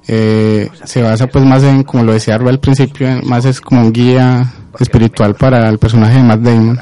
[0.07, 3.81] Eh, se basa pues más en, como lo decía Arba al principio, más es como
[3.81, 6.79] un guía espiritual para el personaje de Matt Damon.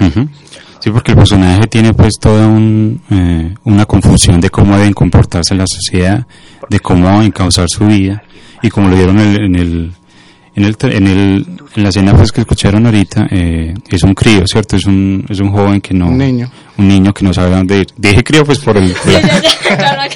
[0.79, 5.53] Sí, porque el personaje tiene pues toda un, eh, una confusión de cómo deben comportarse
[5.53, 6.25] en la sociedad,
[6.69, 8.21] de cómo encauzar su vida
[8.61, 9.91] y como lo dieron en el, en el,
[10.55, 14.43] en, el, en, el- en la escena pues que escucharon ahorita, eh, es un crío,
[14.47, 14.75] ¿cierto?
[14.77, 16.07] Es un, es un joven que no...
[16.07, 16.49] Un niño.
[16.77, 17.87] Un niño que no sabe a dónde ir.
[17.97, 18.91] Dije crío pues por el...
[18.93, 20.09] por la-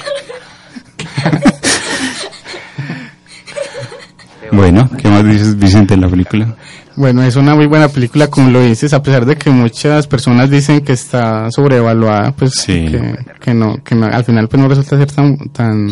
[4.52, 6.56] bueno, ¿qué más dices Vicente en la película?
[6.96, 10.50] Bueno, es una muy buena película, como lo dices, a pesar de que muchas personas
[10.50, 14.98] dicen que está sobrevaluada, pues que, que no, que no- al final pues no resulta
[14.98, 15.88] ser tan, tan,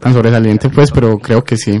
[0.00, 1.80] tan sobresaliente, pues, pero creo que sí.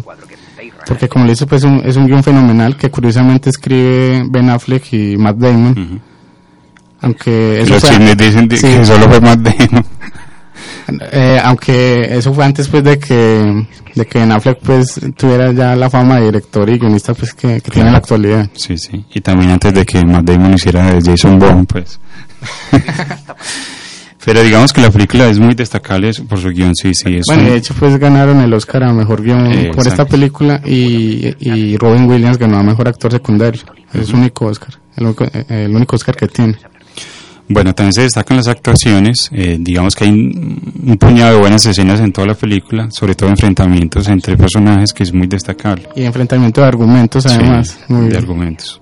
[0.86, 4.92] Porque como lo dices, pues un- es un guion fenomenal que curiosamente escribe Ben Affleck
[4.92, 6.00] y Matt Damon.
[7.00, 8.66] Aunque eso Los fue- chismes dicen sí.
[8.66, 9.54] que solo fue más de...
[11.12, 15.76] Eh, aunque eso fue antes pues de que de que Ben Affleck pues tuviera ya
[15.76, 18.48] la fama de director y guionista pues que, que tiene en la actualidad.
[18.54, 19.04] Sí, sí.
[19.14, 22.00] Y también antes de que Matt Damon hiciera Jason Bourne, pues.
[24.24, 27.16] Pero digamos que la película es muy destacable por su guion, sí, sí.
[27.16, 30.04] Es Bueno, un- de hecho pues ganaron el Oscar a mejor guion Eh, por esta
[30.04, 33.62] película y, y Robin Williams ganó a mejor actor secundario.
[33.92, 36.56] Es su único Oscar, el único, eh, el único Oscar que tiene.
[37.48, 39.28] Bueno, también se destacan las actuaciones.
[39.32, 43.14] eh, digamos que hay un, un puñado de buenas escenas en toda la película, sobre
[43.14, 45.88] todo enfrentamientos entre personajes, que es muy destacable.
[45.96, 48.80] Y enfrentamiento de argumentos además, Sí, muy de argumentos.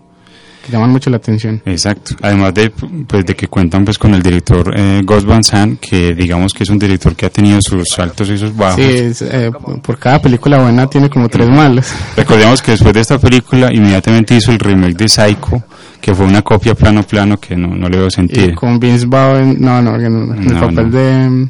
[0.64, 1.60] que llaman mucho la atención.
[1.64, 2.14] Exacto.
[2.22, 6.14] Además de, pues, de que cuentan pues con el director eh, Gus Van Sant, que
[6.14, 8.76] digamos que es un director que ha tenido sus altos y sus bajos.
[8.76, 9.50] Sí, es, eh,
[9.82, 11.92] por cada película buena tiene como tres malas.
[12.16, 15.62] Recordemos que después de esta película inmediatamente hizo el remake de Psycho,
[16.00, 18.54] que fue una copia plano plano que no, no le veo Y sentido.
[18.54, 20.90] con Vince Vaughn, no, no, en el No, papel no.
[20.90, 21.48] De,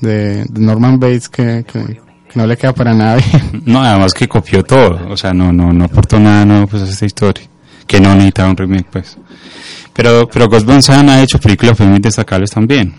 [0.00, 1.64] de, Norman Bates que,
[2.34, 3.62] no le queda para nada bien.
[3.66, 6.86] No, además que copió todo, o sea, no, no, no aportó nada nuevo pues a
[6.88, 7.44] esta historia,
[7.86, 9.16] que no necesitaba un remake pues.
[9.94, 12.94] Pero, pero Gus Van ha hecho películas pues, muy destacables también,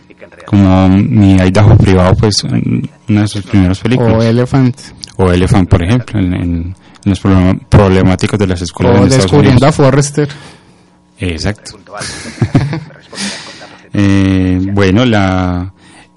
[0.46, 4.14] como Mi Idaho Privado, pues, una de sus primeras películas.
[4.16, 4.76] O Elephant.
[5.18, 7.20] O Elephant, por ejemplo, en, en- en los
[7.70, 9.72] problemáticos de las escuelas O en Estados Descubriendo a.
[9.74, 10.30] Forrester.
[11.20, 11.78] Exacto.
[13.94, 15.72] Eh, bueno, la,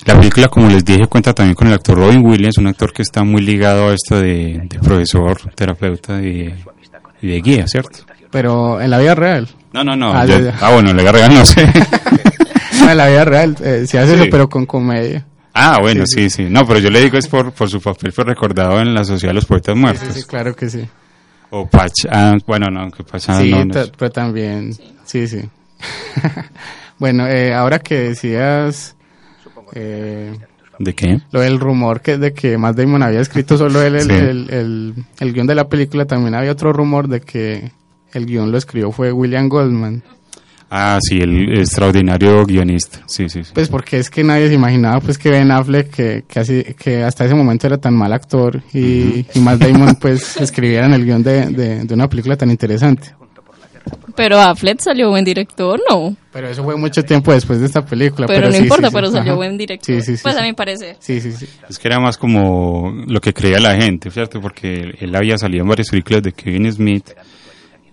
[0.07, 3.03] la película, como les dije, cuenta también con el actor Robin Williams, un actor que
[3.03, 6.55] está muy ligado a esto de, de profesor, terapeuta y,
[7.21, 7.99] y de guía, ¿cierto?
[8.31, 9.49] Pero en la vida real.
[9.73, 10.13] No, no, no.
[10.15, 10.59] Ah, yo- ya, ya.
[10.61, 11.71] ah, bueno, le regal no sé.
[12.81, 14.21] No, en la vida real eh, se hace Sí.
[14.23, 15.27] eso, pero con comedia.
[15.55, 18.25] ah, bueno, sí, sí, No, pero yo le digo es por, por su papel fue
[18.25, 20.15] recordado en la Sociedad de los Poetas Sí, Muertos.
[20.15, 20.87] sí, claro que sí.
[21.51, 24.73] O Pach, ah, bueno, no, que Pach, sí, no, no es- pero también,
[25.05, 25.43] sí, sí.
[26.99, 28.97] bueno, eh, ahora que decías
[29.75, 30.37] eh,
[30.79, 31.21] ¿De qué?
[31.31, 34.13] lo del rumor que de que Matt Damon había escrito solo él el, Sí.
[34.13, 37.71] el, el, el guion de la película, también había otro rumor de que
[38.13, 40.03] el guion lo escribió fue William Goldman.
[40.71, 43.01] Ah, sí, el extraordinario guionista.
[43.07, 43.53] Sí, sí, sí.
[43.55, 47.05] Pues porque es que nadie se imaginaba pues que Ben Affleck, que, que, así, que
[47.05, 51.23] hasta ese momento era tan mal actor, y, y Matt Damon pues escribieran el guion
[51.23, 53.15] de, de, de una película tan interesante.
[54.17, 56.17] Pero Affleck salió buen director, ¿no?
[56.33, 58.27] Pero eso fue mucho tiempo después de esta película.
[58.27, 58.95] Pero, no sí, importa, sí, sí.
[58.95, 59.37] pero salió Ajá.
[59.37, 59.95] buen director.
[59.95, 60.41] Sí, sí, sí, pues sí.
[60.41, 60.97] a mi parecer.
[60.99, 61.47] Sí, sí, sí.
[61.69, 64.41] Es que era más como lo que creía la gente, ¿cierto?
[64.41, 67.11] Porque él había salido en varias películas de Kevin Smith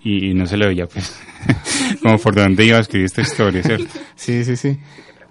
[0.03, 1.15] y, no se le veía, pues,
[2.01, 3.93] como por dónde iba a escribir esta historia, ¿cierto?
[4.15, 4.77] Sí, sí, sí.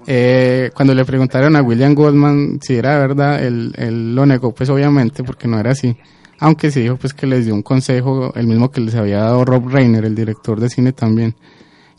[0.06, 4.68] Eh, cuando le preguntaron a William Goldman si era verdad, él, él lo negó, pues
[4.70, 5.96] obviamente, porque no era así.
[6.40, 9.44] Aunque sí dijo pues que les dio un consejo, el mismo que les había dado
[9.44, 11.36] Rob Reiner, el director de cine también.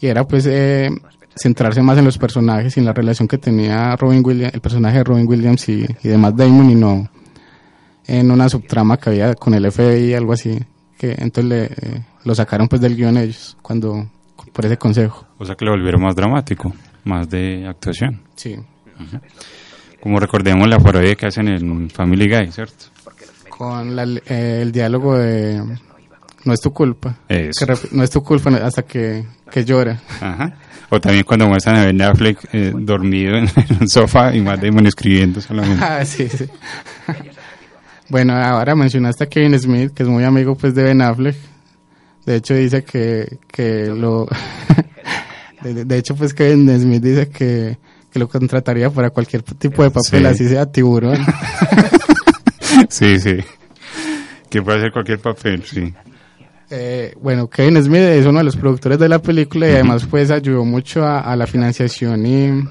[0.01, 0.89] Y era pues eh,
[1.35, 4.97] centrarse más en los personajes y en la relación que tenía Robin Williams, el personaje
[4.97, 7.09] de Robin Williams y, y de Matt Damon y no
[8.05, 10.59] en una subtrama que había con el FBI, algo así.
[10.97, 14.09] Que entonces le, eh, lo sacaron pues del guion ellos, cuando,
[14.51, 15.25] por ese consejo.
[15.37, 18.21] O sea que lo volvieron más dramático, más de actuación.
[18.35, 18.55] Sí.
[20.01, 22.85] Como recordemos la parodia que hacen en Family Guy, ¿cierto?
[23.49, 25.61] con la- eh, el diálogo de
[26.43, 27.65] no es tu culpa Eso.
[27.67, 30.55] Que no es tu culpa hasta que, que llora Ajá.
[30.89, 34.61] O también cuando muestran a Ben Affleck eh, dormido en, en un sofá y Matt
[34.63, 35.85] Damon escribiendo solamente.
[35.87, 36.45] Ah, sí, sí.
[38.09, 41.35] bueno ahora mencionaste a Kevin Smith que es muy amigo pues de Ben Affleck
[42.25, 44.27] de hecho dice que, que lo
[45.63, 47.77] De, hecho, pues Kevin Smith dice que,
[48.11, 50.25] que lo contrataría para cualquier tipo de papel, Sí.
[50.25, 51.17] así sea tiburón.
[52.89, 53.37] Sí, sí.
[54.49, 55.93] Que puede hacer cualquier papel, sí.
[56.69, 60.31] Eh, bueno, Kevin Smith es uno de los productores de la película y además pues
[60.31, 62.63] ayudó mucho a, a la financiación y,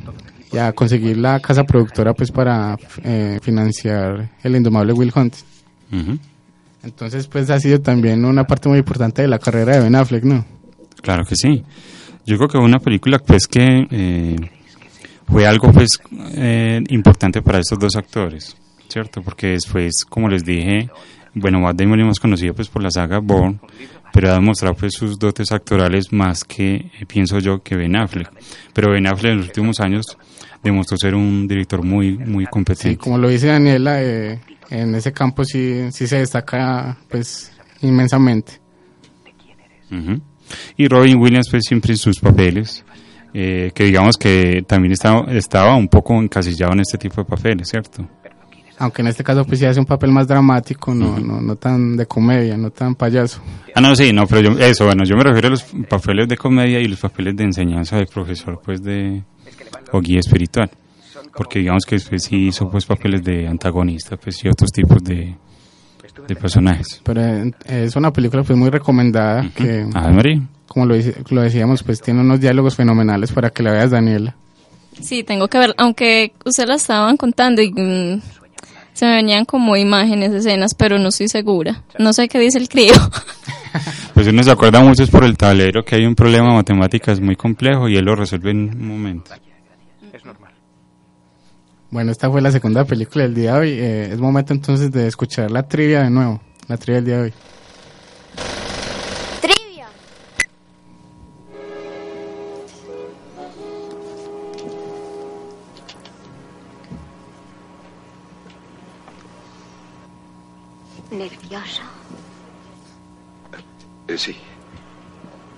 [0.52, 5.34] y a conseguir la casa productora pues para eh, financiar el indomable Will Hunt.
[5.92, 6.18] Ujú.
[6.84, 10.24] Entonces pues ha sido también una parte muy importante de la carrera de Ben Affleck,
[10.24, 10.44] ¿no?
[11.00, 11.62] Claro que sí.
[12.26, 14.36] Yo creo que una película pues que eh,
[15.26, 15.98] fue algo pues
[16.34, 18.56] eh, importante para estos dos actores,
[18.88, 19.22] ¿cierto?
[19.22, 20.88] Porque después, como les dije,
[21.34, 23.58] bueno, Matt Damon lo hemos conocido pues por la saga Bourne,
[24.12, 28.30] pero ha demostrado pues sus dotes actorales más que, eh, pienso yo, que Ben Affleck.
[28.72, 30.04] Pero Ben Affleck en los últimos años
[30.62, 32.96] demostró ser un director muy, muy Sí, competente.
[32.98, 34.38] como lo dice Daniela, eh,
[34.72, 38.60] en ese campo sí, sí se destaca pues inmensamente.
[40.76, 42.82] Y Robin Williams pues siempre en sus papeles,
[43.34, 47.68] eh, que digamos que también estaba, estaba un poco encasillado en este tipo de papeles,
[47.68, 48.08] ¿cierto?
[48.78, 51.94] Aunque en este caso pues sí hace un papel más dramático, no, no, no tan
[51.94, 53.42] de comedia, no tan payaso.
[53.74, 56.38] Ah, no, sí, no, pero yo, eso, bueno, yo me refiero a los papeles de
[56.38, 59.22] comedia y los papeles de enseñanza de profesor, pues, de,
[59.92, 60.70] o guía espiritual.
[61.36, 65.34] Porque digamos que pues, sí hizo, pues, papeles de antagonista, pues, y otros tipos de,
[66.28, 67.00] de personajes.
[67.04, 70.40] Pero eh, es una película pues muy recomendada que, Ah, María.
[70.68, 74.36] como lo, dice- lo decíamos, pues tiene unos diálogos fenomenales para que la veas, Daniela.
[75.00, 78.20] Sí, tengo que ver, aunque usted la estaban contando y mm,
[78.92, 81.82] se me venían como imágenes, escenas, pero no estoy segura.
[81.98, 82.92] No sé qué dice el crío.
[84.12, 87.18] Pues uno se acuerda mucho es por el tablero que hay un problema de matemáticas
[87.22, 89.30] muy complejo y él lo resuelve en un momento.
[91.92, 93.70] Bueno, esta fue la segunda película del día de hoy.
[93.72, 97.22] Eh, es momento entonces de escuchar la trivia de nuevo, la trivia del día de
[97.24, 97.34] hoy.
[99.42, 99.88] Trivia.
[111.10, 111.82] ¿Nervioso?
[114.08, 114.34] Eh, sí.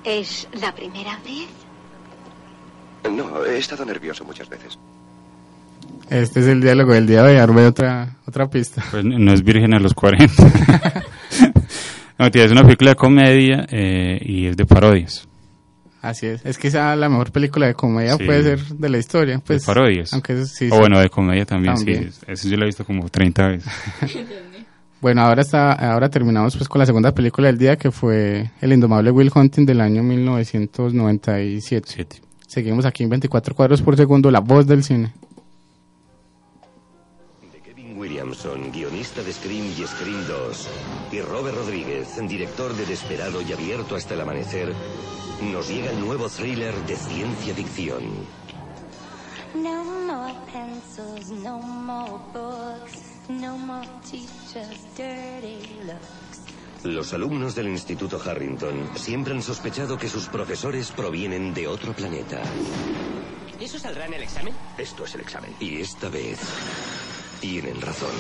[0.03, 1.47] ¿Es la primera vez?
[3.09, 4.77] No, he estado nervioso muchas veces.
[6.11, 7.39] Este es el diálogo del día de hoy.
[7.39, 8.83] Arme otra, otra pista.
[8.91, 10.33] Pues no es virgen a los 40.
[12.19, 15.27] no, tía, es una película de comedia eh, y es de parodias.
[16.03, 16.45] Así es.
[16.45, 18.25] Es quizá la mejor película de comedia Sí.
[18.25, 19.41] puede ser de la historia.
[19.45, 20.13] Pues, de parodias.
[20.13, 20.79] Aunque eso sí, o sí.
[20.79, 22.13] bueno, de comedia también, También.
[22.13, 22.21] sí.
[22.27, 23.73] Eso yo lo he visto como 30 veces.
[25.01, 28.73] Bueno, ahora está, ahora terminamos pues con la segunda película del día que fue El
[28.73, 32.23] indomable Will Hunting del año 1997.
[32.47, 35.13] Seguimos aquí en 24 cuadros por segundo, la voz del cine.
[38.35, 40.69] Williamson, guionista de Scream y Scream 2,
[41.13, 44.75] y Robert Rodríguez, director de Desperado y Abierto hasta el amanecer,
[45.53, 48.03] nos llega el nuevo thriller de ciencia ficción.
[49.55, 56.43] No more pencils, no more books, no more teachers' dirty looks.
[56.83, 62.43] Los alumnos del Instituto Harrington siempre han sospechado que sus profesores provienen de otro planeta.
[63.61, 64.55] ¿Eso saldrá en el examen?
[64.77, 65.55] Esto es el examen.
[65.61, 66.41] Y esta vez
[67.41, 68.11] tienen razón.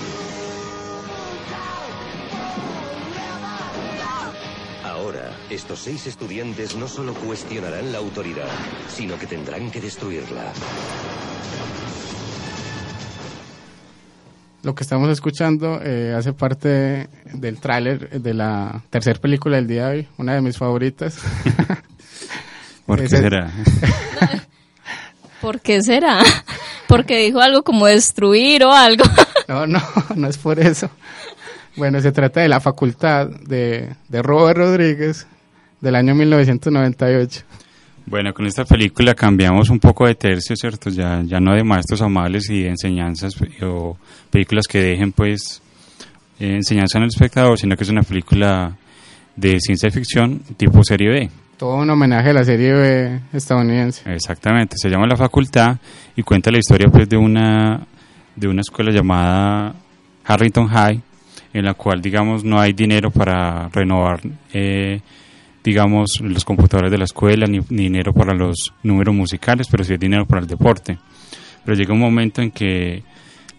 [4.84, 8.48] Ahora, estos seis estudiantes no solo cuestionarán la autoridad,
[8.88, 10.52] sino que tendrán que destruirla.
[14.62, 19.88] Lo que estamos escuchando eh, hace parte del tráiler de la tercera película del día
[19.88, 21.18] de hoy, una de mis favoritas.
[22.86, 23.50] ¿Por qué será?
[25.40, 26.22] ¿Por qué será?
[26.96, 29.04] Porque dijo algo como destruir o algo.
[29.46, 29.78] No, no,
[30.16, 30.88] no es por eso.
[31.76, 35.26] Bueno, se trata de La Facultad de, de Robert Rodríguez
[35.82, 37.42] del año 1998.
[38.06, 40.88] Bueno, con esta película cambiamos un poco de tercio, ¿cierto?
[40.88, 43.98] Ya, ya no de maestros amables y de enseñanzas pues, o
[44.30, 45.60] películas que dejen, pues,
[46.40, 48.76] eh, enseñanza en el espectador, sino que es una película
[49.36, 51.30] de ciencia ficción tipo serie B.
[51.56, 54.12] Todo un homenaje a la serie estadounidense.
[54.12, 55.76] Exactamente, se llama La Facultad
[56.16, 57.86] y cuenta la historia, pues, de una,
[58.34, 59.74] de una escuela llamada
[60.24, 61.00] Harrington High,
[61.52, 64.20] en la cual, digamos, no hay dinero para renovar,
[64.52, 65.00] eh,
[65.62, 69.92] digamos, los computadores de la escuela, ni, ni dinero para los números musicales, pero sí
[69.92, 70.98] hay dinero para el deporte.
[71.64, 73.04] Pero llega un momento en que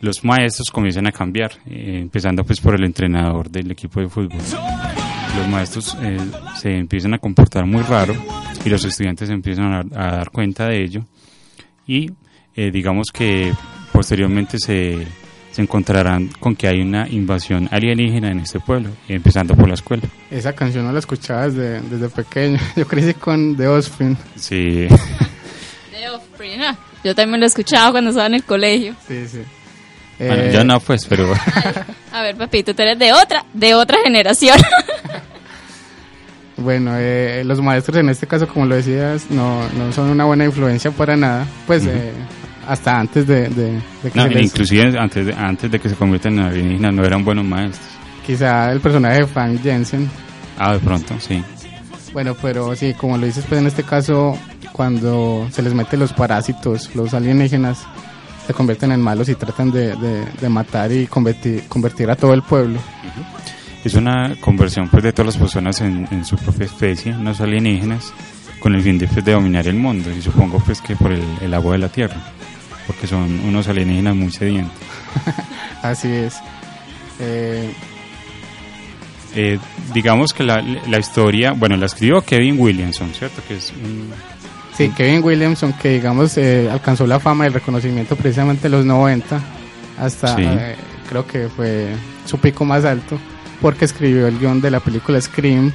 [0.02, 4.41] los maestros comienzan a cambiar, eh, empezando pues por el entrenador del equipo de fútbol.
[5.38, 6.18] Los maestros eh,
[6.62, 8.16] se empiezan a comportar muy raro
[8.64, 11.02] y los estudiantes empiezan a, a dar cuenta de ello
[11.88, 12.12] y
[12.56, 13.54] eh, digamos que
[13.92, 15.06] posteriormente se,
[15.52, 20.04] se encontrarán con que hay una invasión alienígena en este pueblo, empezando por la escuela.
[20.32, 22.60] Esa canción no la escuchaba desde, desde pequeño.
[22.76, 24.18] Yo crecí con The Offspring.
[24.36, 24.88] Sí,
[26.34, 28.94] Spring, ah, Yo también lo escuchaba cuando estaba en el colegio.
[29.08, 29.40] Sí, sí.
[30.20, 31.34] Bueno, Eh, yo no, pues, pero...
[32.14, 34.58] A ver, papito, tú eres de otra, de otra generación.
[36.58, 40.45] Bueno, eh, los maestros en este caso, como lo decías, no, no son una buena
[40.45, 41.45] influencia para nada.
[41.68, 42.12] Pues eh,
[42.68, 45.89] hasta antes de, de- de que No, se les- inclusive antes de, antes de que
[45.89, 47.86] se conviertan en alienígenas no eran buenos maestros.
[48.26, 50.10] quizá el personaje de Frank Jensen.
[50.58, 51.43] Ah, de pronto, sí.
[52.14, 54.38] Bueno, pero sí, como lo dices, pues en este caso,
[54.72, 57.84] cuando se les mete los parásitos, los alienígenas,
[58.47, 62.34] se convierten en malos y tratan de, de- de matar y convertir, convertir a todo
[62.34, 62.80] el pueblo.
[63.86, 68.12] Es una conversión pues de todas las personas en, en su propia especie, unos alienígenas,
[68.60, 70.10] con el fin de, pues, de dominar el mundo.
[70.12, 72.16] Y supongo pues que por el, el agua de la tierra,
[72.88, 74.76] porque son unos alienígenas muy sedientos.
[75.84, 76.36] Así es.
[77.20, 77.72] Eh,
[79.38, 79.60] Eh,
[79.94, 83.42] digamos que la, la historia, bueno, la escribió Kevin Williamson, ¿cierto?
[83.48, 84.10] Que es un...
[84.78, 88.86] Sí, Kevin Williamson, que digamos eh, alcanzó la fama y el reconocimiento precisamente en los
[88.86, 89.40] 90,
[90.00, 90.42] hasta Sí.
[90.46, 90.76] eh,
[91.10, 91.90] creo que fue
[92.26, 93.18] su pico más alto,
[93.62, 95.72] porque escribió el guion de la película Scream,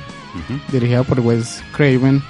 [0.73, 2.23] dirigida por Wes Craven,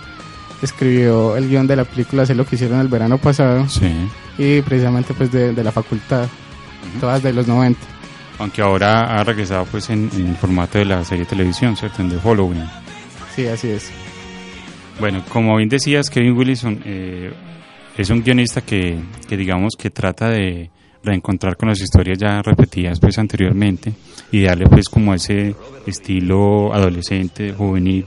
[0.62, 3.92] escribió el guion de la película Sé lo que hicieron el verano pasado, Sí.
[4.38, 6.26] y precisamente pues de, de la facultad,
[7.01, 7.78] todas de los 90.
[8.38, 12.01] Aunque ahora ha regresado pues en, en el formato de la serie de televisión, ¿cierto?
[12.01, 12.64] En The Following.
[13.36, 13.90] Sí, así es.
[14.98, 17.32] Bueno, como bien decías, Kevin Wilson eh,
[17.98, 18.98] es un guionista que,
[19.28, 20.70] que digamos que trata de
[21.03, 23.92] reencontrar con las historias ya repetidas pues anteriormente
[24.32, 25.55] y darle pues como ese
[25.86, 28.07] estilo adolescente, juvenil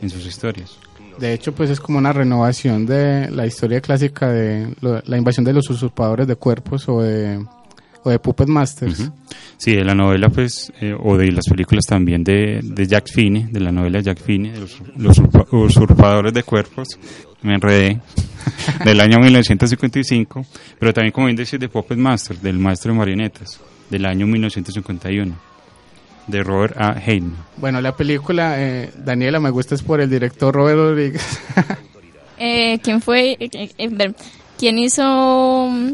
[0.00, 0.78] en sus historias.
[1.18, 5.44] De hecho, pues es como una renovación de la historia clásica de lo- la invasión
[5.44, 7.44] de los usurpadores de cuerpos o de,
[8.02, 9.10] o de Puppet Masters.
[9.56, 13.44] Sí, de la novela, pues, eh, o de las películas también de, de Jack Finney,
[13.50, 16.88] de la novela de Jack Finney, de los, los usurpa- usurpadores de cuerpos,
[17.42, 18.00] me enredé,
[18.84, 20.46] del año 1955,
[20.78, 25.34] pero también, como bien decís, de Puppet Master, del maestro de marionetas, del año 1951,
[26.26, 26.92] de Robert A.
[26.92, 27.34] Hayden.
[27.58, 31.40] Bueno, la película, eh, Daniela, me gusta es por el director Robert Rodríguez.
[32.42, 33.36] Eh, ¿Quién fue?
[33.38, 34.12] eh, eh,
[34.58, 35.90] ¿Quién hizo mm,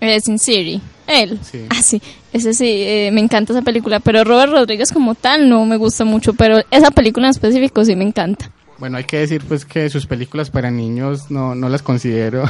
[0.00, 0.82] eh, Sin City?
[1.08, 1.38] Él.
[1.70, 2.00] Ah, sí.
[2.32, 3.98] Ese sí, eh, me encanta esa película.
[4.00, 6.34] Pero Robert Rodríguez como tal no me gusta mucho.
[6.34, 8.50] Pero esa película en específico sí me encanta.
[8.78, 12.44] bueno, hay que decir pues que sus películas para niños no, no las considero.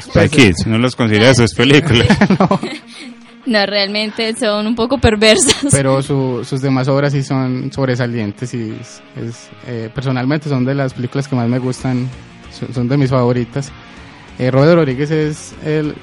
[0.00, 2.08] Spy Kids, no los considera sus películas.
[3.44, 5.66] No, realmente son un poco perversas.
[5.72, 10.76] pero su- sus demás obras sí son sobresalientes y es, es, eh, personalmente son de
[10.76, 12.08] las películas que más me gustan,
[12.56, 13.72] son, son de mis favoritas.
[14.38, 15.96] Eh, Robert Rodríguez es el,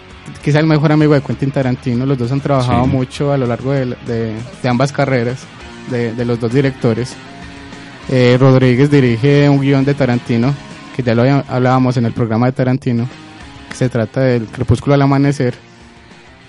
[0.44, 2.90] quizá el mejor amigo de Quentin Tarantino, los dos han trabajado Sí.
[2.92, 5.40] mucho a lo largo de, de- de ambas carreras,
[5.92, 7.16] de, de los dos directores.
[8.10, 10.54] Eh, Rodríguez dirige un guion de Tarantino,
[10.96, 13.08] que ya lo hablábamos en el programa de Tarantino,
[13.70, 15.54] que se trata del Crepúsculo al Amanecer.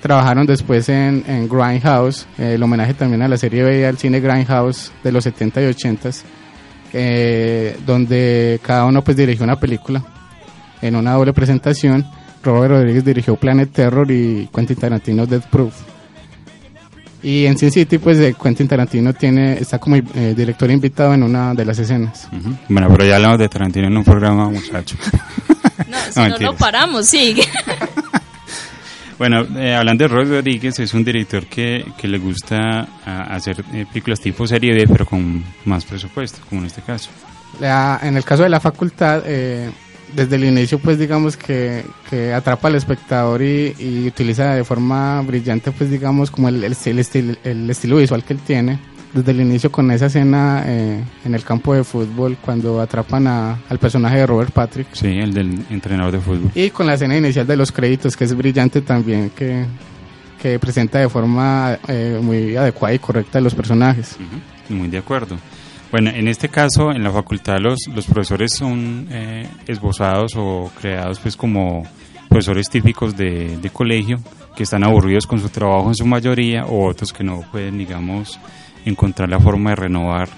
[0.01, 4.21] Trabajaron después en, en Grindhouse, eh, el homenaje también a la serie B al cine
[4.21, 6.11] Grindhouse de los 70 y 80,
[6.95, 10.03] eh, donde cada uno pues dirigió una película
[10.81, 12.07] en una doble presentación.
[12.43, 15.74] Robert Rodríguez dirigió Planet Terror y Quentin Tarantino Death Proof.
[17.22, 21.22] Y en Sin City pues eh, Quentin Tarantino tiene está como eh, director invitado en
[21.22, 22.26] una de las escenas.
[22.32, 22.57] Ujú.
[22.70, 24.99] Bueno, pero ya hablamos de Tarantino en un programa, muchachos.
[25.88, 26.55] No, si no lo mentiras.
[26.57, 27.43] paramos, sigue.
[29.18, 33.62] Bueno, eh, hablando de Robert Rodríguez, es un director que, que le gusta a- hacer
[33.74, 37.11] eh, películas tipo serie B, pero con más presupuesto, como en este caso.
[37.61, 39.70] La- en el caso de la facultad, eh,
[40.14, 45.20] desde el inicio, pues digamos que, que atrapa al espectador y, y utiliza de forma
[45.22, 48.78] brillante, pues digamos, como el, el, el estil- el estilo visual que él tiene.
[49.12, 53.58] Desde el inicio con esa escena eh, en el campo de fútbol, cuando atrapan a-
[53.68, 54.86] al personaje de Robert Patrick.
[54.92, 56.50] Sí, el del entrenador de fútbol.
[56.54, 59.64] Y con la escena inicial de los créditos, que es brillante también, que,
[60.40, 64.16] que presenta de forma eh, muy adecuada y correcta los personajes.
[64.68, 65.36] Muy de acuerdo.
[65.91, 71.18] Bueno, en este caso, en la facultad los, los profesores son eh, esbozados o creados
[71.18, 71.84] pues como
[72.28, 74.20] profesores típicos de, de colegio
[74.55, 78.38] que están aburridos con su trabajo en su mayoría o otros que no pueden, digamos,
[78.84, 80.28] encontrar la forma de renovar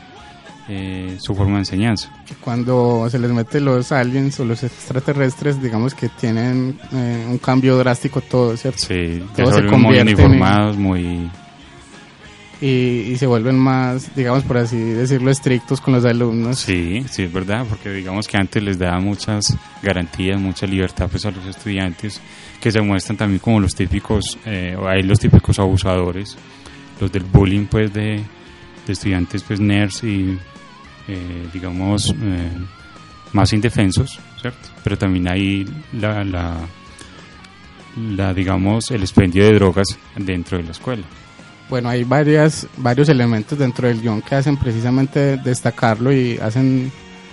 [0.68, 2.10] eh, su forma de enseñanza.
[2.40, 7.76] cuando se les mete los aliens o los extraterrestres, digamos que tienen eh, un cambio
[7.76, 8.78] drástico todo, ¿cierto?
[8.78, 11.30] Sí, ya Todo se se vuelven muy convierte en- uniformados, muy...
[12.62, 16.60] y, y se vuelven más, digamos por así decirlo, estrictos con los alumnos.
[16.60, 21.26] Sí, sí, es verdad, porque digamos que antes les daba muchas garantías, mucha libertad pues
[21.26, 22.20] a los estudiantes,
[22.60, 26.36] que se muestran también como los típicos, eh, hay los típicos abusadores,
[27.00, 28.22] los del bullying pues de,
[28.86, 30.38] de estudiantes pues nerds y
[31.08, 32.48] eh, digamos eh,
[33.32, 34.68] más indefensos, ¿cierto?
[34.84, 36.58] Pero también hay la, la,
[37.96, 41.02] la digamos el expendio de drogas dentro de la escuela.
[41.72, 46.92] Bueno, hay varias, varios elementos dentro del guion que hacen precisamente destacarlo y hacen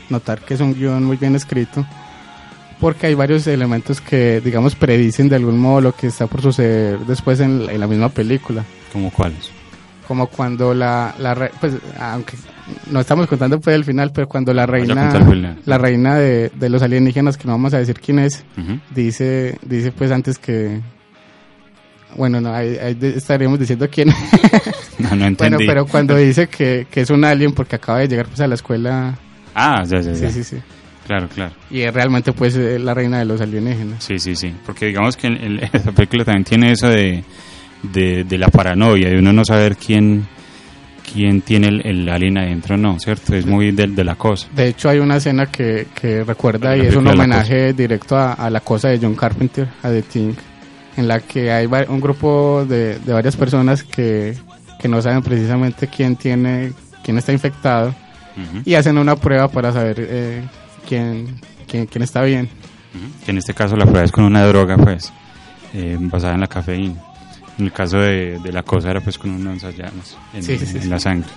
[0.09, 1.85] notar que es un guion muy bien escrito,
[2.79, 6.99] porque hay varios elementos que, digamos, predicen de algún modo lo que está por suceder
[6.99, 8.63] después en, en la misma película.
[8.93, 9.51] ¿Como cuáles?
[10.07, 12.37] Como cuando la, la pues, aunque
[12.89, 15.57] no estamos contando pues el final, pero cuando la reina, el final.
[15.65, 18.79] la reina de, de los alienígenas, que no vamos a decir quién es, Ujú.
[18.95, 20.79] dice, dice pues antes que,
[22.15, 24.09] bueno, no, ahí, ahí estaríamos diciendo quién.
[24.99, 25.65] No, no Bueno, entendí.
[25.65, 28.55] pero cuando dice que, que es un alien porque acaba de llegar pues a la
[28.55, 29.17] escuela.
[29.55, 30.29] Ah, ya, ya, Sí, ya.
[30.29, 30.57] sí, sí.
[31.07, 31.53] Claro, claro.
[31.71, 34.03] Y es realmente pues eh, la reina de los alienígenas.
[34.03, 34.53] Sí, sí, sí.
[34.65, 37.23] Porque digamos que en esa película también tiene eso de,
[37.83, 40.27] de, de la paranoia, de uno no saber quién
[41.13, 43.33] quién tiene el, el alien adentro, no, ¿cierto?
[43.35, 44.47] Es muy de, de la cosa.
[44.53, 48.49] De hecho hay una escena que, que recuerda y es un homenaje directo a, a
[48.49, 50.33] la cosa de John Carpenter, a The Thing,
[50.99, 54.35] en la que hay un grupo de, de varias personas que,
[54.79, 56.73] que no saben precisamente quién tiene,
[57.03, 57.95] quién está infectado
[58.63, 60.43] y hacen una prueba para saber eh,
[60.87, 62.49] quién, quién, quién está bien.
[63.27, 65.11] En este caso la prueba es con una droga, pues,
[65.73, 67.01] eh, basada en la cafeína.
[67.57, 70.65] En el caso de, de la cosa era pues con unos llanos en, Sí, sí,
[70.65, 71.29] sí, en la sangre.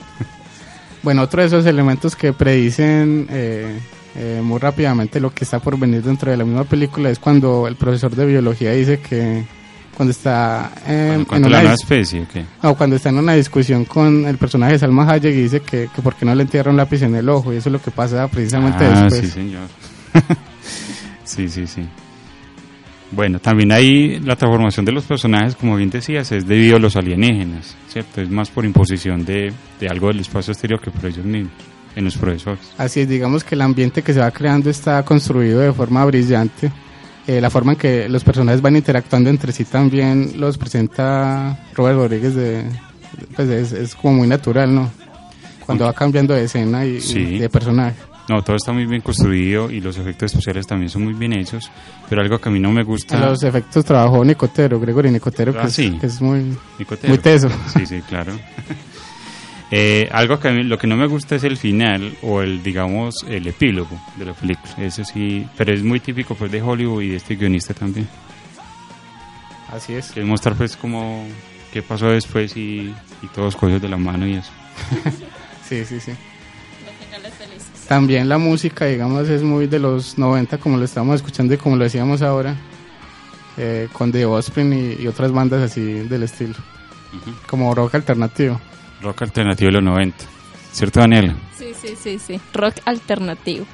[1.02, 3.80] Bueno, otro de esos elementos que predicen eh,
[4.16, 7.66] eh, muy rápidamente lo que está por venir dentro de la misma película es cuando
[7.66, 9.44] el profesor de biología dice que
[9.96, 12.22] cuando está eh, en ¿Cuánto una la especie?
[12.22, 12.44] o qué?
[12.62, 15.88] no, cuando está en una discusión con el personaje de Salma Hayek y dice que,
[15.94, 17.80] que por qué no le entierra un lápiz en el ojo y eso es lo
[17.82, 19.20] que pasa precisamente Ah, después.
[19.20, 19.68] sí, señor.
[21.24, 21.82] sí, sí, sí.
[23.10, 26.96] Bueno, también hay la transformación de los personajes, como bien decías, es debido a los
[26.96, 28.22] alienígenas, ¿cierto?
[28.22, 31.52] Es más por imposición de, de algo del espacio exterior que por ellos mismos,
[31.96, 32.60] en los profesores.
[32.78, 36.70] Así es, digamos que el ambiente que se va creando está construido de forma brillante.
[37.26, 41.96] Eh, la forma en que los personajes van interactuando entre sí también los presenta Robert
[41.96, 42.64] Rodríguez de,
[43.36, 44.90] pues es, es como muy natural, ¿no?
[45.64, 47.38] Cuando va cambiando de escena y, y Sí.
[47.38, 47.94] de personaje.
[48.28, 51.70] No, todo está muy bien construido y los efectos especiales también son muy bien hechos,
[52.08, 53.16] pero algo que a mí no me gusta...
[53.16, 55.96] En los efectos trabajó Nicotero, Gregory Nicotero, que, Ah, es, sí.
[56.00, 57.08] que es muy, Nicotero.
[57.08, 57.48] muy teso.
[57.76, 58.32] Sí, sí, claro.
[59.74, 62.62] Eh, algo que a mí, lo que no me gusta es el final o el,
[62.62, 64.74] digamos, el epílogo de la película.
[64.76, 68.06] Eso sí, pero es muy típico pues de Hollywood y de este guionista también.
[69.72, 70.12] Así es.
[70.12, 71.26] Que mostrar pues como
[71.72, 74.50] qué pasó después y, y todos cogidos de la mano y eso.
[75.66, 76.12] Sí, sí, sí.
[77.88, 81.76] También la música, digamos, es muy de los 90, como lo estamos escuchando y como
[81.76, 82.54] lo decíamos ahora,
[83.56, 86.56] eh, con The Offspring y, y otras bandas así del estilo,
[87.46, 88.60] como rock alternativo.
[89.02, 90.16] Rock alternativo de los 90.
[90.72, 91.34] ¿Cierto, Daniela?
[91.56, 92.40] Sí, sí, sí, sí.
[92.54, 93.66] Rock alternativo.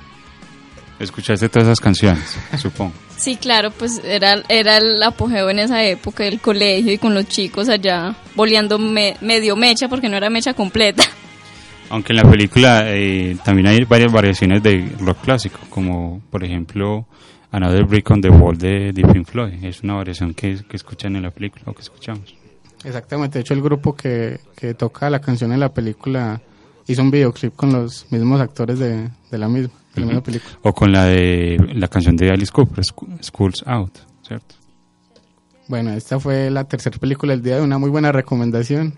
[0.98, 2.92] Escuchaste todas esas canciones, supongo.
[3.16, 7.26] Sí, claro, pues era, era el apogeo en esa época del colegio y con los
[7.28, 11.04] chicos allá boleando me- medio mecha porque no era mecha completa.
[11.90, 17.06] Aunque en la película eh, también hay varias variaciones de rock clásico, como por ejemplo
[17.50, 19.64] Another Brick on the Wall de, de Pink Floyd.
[19.64, 22.34] Es una variación que, que escuchan en la película o que escuchamos.
[22.84, 26.40] Exactamente, de hecho el grupo que, que toca la canción en la película
[26.86, 30.24] hizo un videoclip con los mismos actores de, de la misma, de la misma Ujú.
[30.26, 30.58] película.
[30.62, 32.84] O con la de la canción de Alice Cooper,
[33.22, 34.54] Schools Out, ¿cierto?
[35.66, 38.94] Bueno, esta fue la tercera película del día de una muy buena recomendación.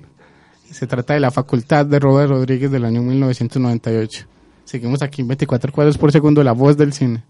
[0.71, 4.27] Se trata de La Facultad de Robert Rodríguez del año 1998.
[4.65, 7.25] Seguimos aquí en 24 cuadros por segundo, la voz del cine.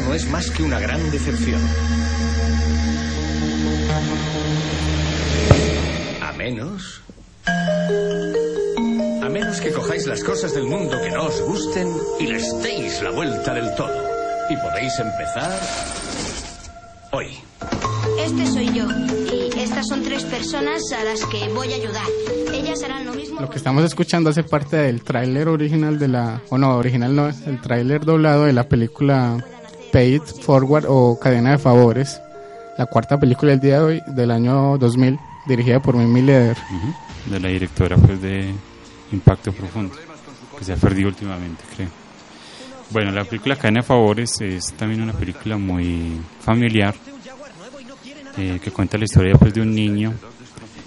[0.00, 1.60] no es más que una gran decepción.
[6.22, 7.02] A menos...
[7.46, 11.88] A menos que cojáis las cosas del mundo que no os gusten
[12.18, 14.08] y les deis la vuelta del todo.
[14.48, 15.60] Y podéis empezar
[17.12, 17.28] hoy.
[18.18, 18.86] Este soy yo
[19.32, 22.06] y estas son tres personas a las que voy a ayudar.
[22.52, 23.40] Ellas harán lo mismo.
[23.40, 27.14] Lo que estamos escuchando hace parte del tráiler original de la, o oh no, original
[27.14, 29.44] no, el tráiler doblado de la película
[29.92, 32.20] Pay It Forward o Cadena de Favores.
[32.78, 36.56] La cuarta película del día de hoy, del año 2000, dirigida por Mimi Leder.
[37.26, 38.54] De la directora pues de
[39.12, 39.94] Impacto Profundo,
[40.58, 41.88] que se ha perdido últimamente, creo.
[42.90, 46.94] Bueno, la película Cadena de Favores es también una película muy familiar
[48.36, 50.14] eh, que cuenta la historia pues de un niño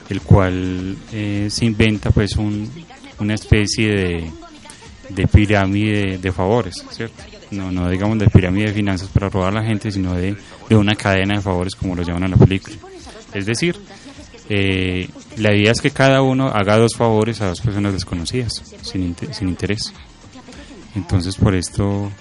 [0.10, 2.70] el cual eh, se inventa pues un,
[3.20, 4.32] una especie de,
[5.10, 7.24] de pirámide de favores, ¿cierto?
[7.54, 10.36] No, no digamos de pirámide de finanzas para robar a la gente, sino de,
[10.70, 12.76] de una cadena de favores como lo llaman en la película.
[13.34, 13.76] Es decir,
[14.49, 19.14] eh, la idea es que cada uno haga dos favores a dos personas desconocidas, sin,
[19.16, 19.93] inte- sin interés.
[20.95, 22.12] Entonces, por esto,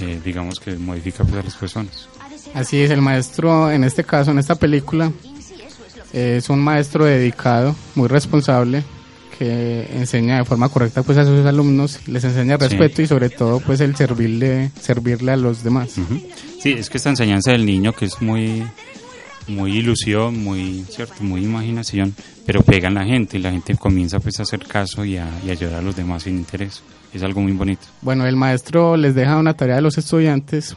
[0.00, 2.08] eh, digamos que modifica pues, a las personas.
[2.54, 5.10] Así es, el maestro, en este caso, en esta película,
[6.12, 8.84] es un maestro dedicado, muy responsable,
[9.42, 12.64] que enseña de forma correcta pues a sus alumnos, les enseña Sí.
[12.68, 15.90] respeto y sobre todo pues el servirle, servirle a los demás.
[16.60, 18.62] Sí, es que esta enseñanza del niño que es muy
[19.48, 22.14] muy ilusión, muy cierto, muy imaginación,
[22.46, 25.28] pero pega en la gente y la gente comienza pues a hacer caso y a,
[25.44, 26.82] y a ayudar a los demás sin interés.
[27.12, 27.82] Es algo muy bonito.
[28.02, 30.76] Bueno, el maestro les deja una tarea a los estudiantes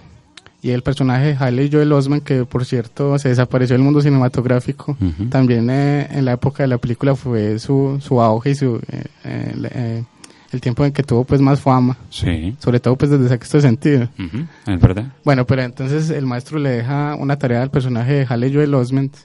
[0.66, 4.97] y el personaje de Haley Joel Osment, que por cierto se desapareció del mundo cinematográfico,
[5.30, 9.03] también eh, en la época de la película fue su, su auge y su, eh,
[9.26, 10.03] eh, el, eh,
[10.51, 12.55] el tiempo en que tuvo pues más fama, Sí.
[12.59, 14.09] sobre todo pues desde sexto sentido.
[14.18, 15.05] Ujú, Es verdad.
[15.24, 19.16] Bueno, pero entonces el maestro le deja una tarea al personaje de Haley Joel Osment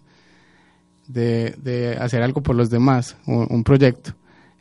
[1.09, 4.13] de, de hacer algo por los demás, un, un proyecto.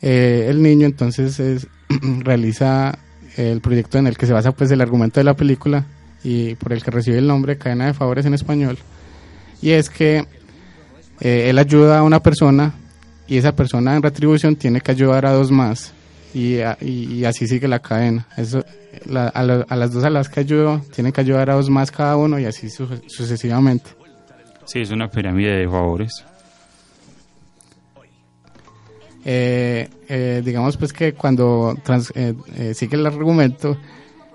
[0.01, 1.67] El niño entonces es-
[2.19, 2.97] realiza
[3.35, 5.85] el proyecto en el que se basa pues el argumento de la película
[6.23, 8.77] y por el que recibe el nombre Cadena de Favores en español.
[9.61, 10.25] Y es que
[11.19, 12.73] eh, él ayuda a una persona
[13.27, 15.93] y esa persona en retribución tiene que ayudar a dos más
[16.33, 18.27] y, a- y- y así sigue la cadena.
[18.37, 18.63] Eso,
[19.05, 21.69] la- a, la- a las dos a las que ayudó tienen que ayudar a dos
[21.69, 23.91] más cada uno y así su- sucesivamente.
[24.65, 26.23] Sí, es una pirámide de favores.
[29.25, 33.77] Eh, eh, digamos pues que cuando trans- eh, eh, sigue el argumento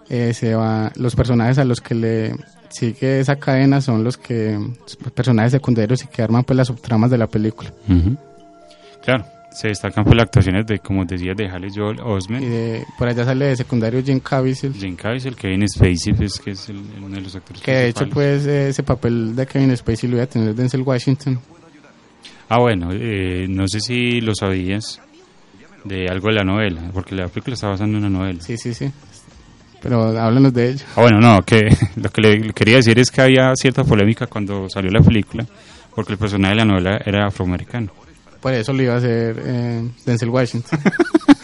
[0.08, 2.34] eh, se va los personajes a los que le
[2.68, 4.58] sigue esa cadena son los que
[5.14, 8.16] personajes secundarios y que arman pues las subtramas de la película Ujú.
[9.02, 12.42] Claro, se destacan por las actuaciones de, como decías, de Haley Joel Osment.
[12.42, 16.50] y de, por allá sale de secundario Jim Caviezel Jim Caviezel, Kevin Spacey, pues, que
[16.52, 19.76] es el- uno de los actores que de hecho pues eh, ese papel de Kevin
[19.76, 21.38] Spacey lo iba a tener Denzel Washington
[22.48, 25.00] Ah, bueno, eh, no sé si lo sabías
[25.84, 28.40] de algo de la novela, porque la película está basada en una novela.
[28.40, 28.90] sí sí sí
[29.84, 31.60] pero háblanos de ello Ah, bueno, no, que
[31.96, 35.46] lo que le quería decir es que había cierta polémica cuando salió la película,
[35.94, 37.92] porque el personaje de la novela era afroamericano.
[38.40, 40.80] por eso lo iba a hacer eh, Denzel Washington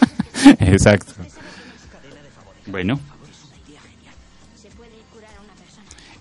[0.59, 1.13] Exacto.
[2.67, 2.99] Bueno.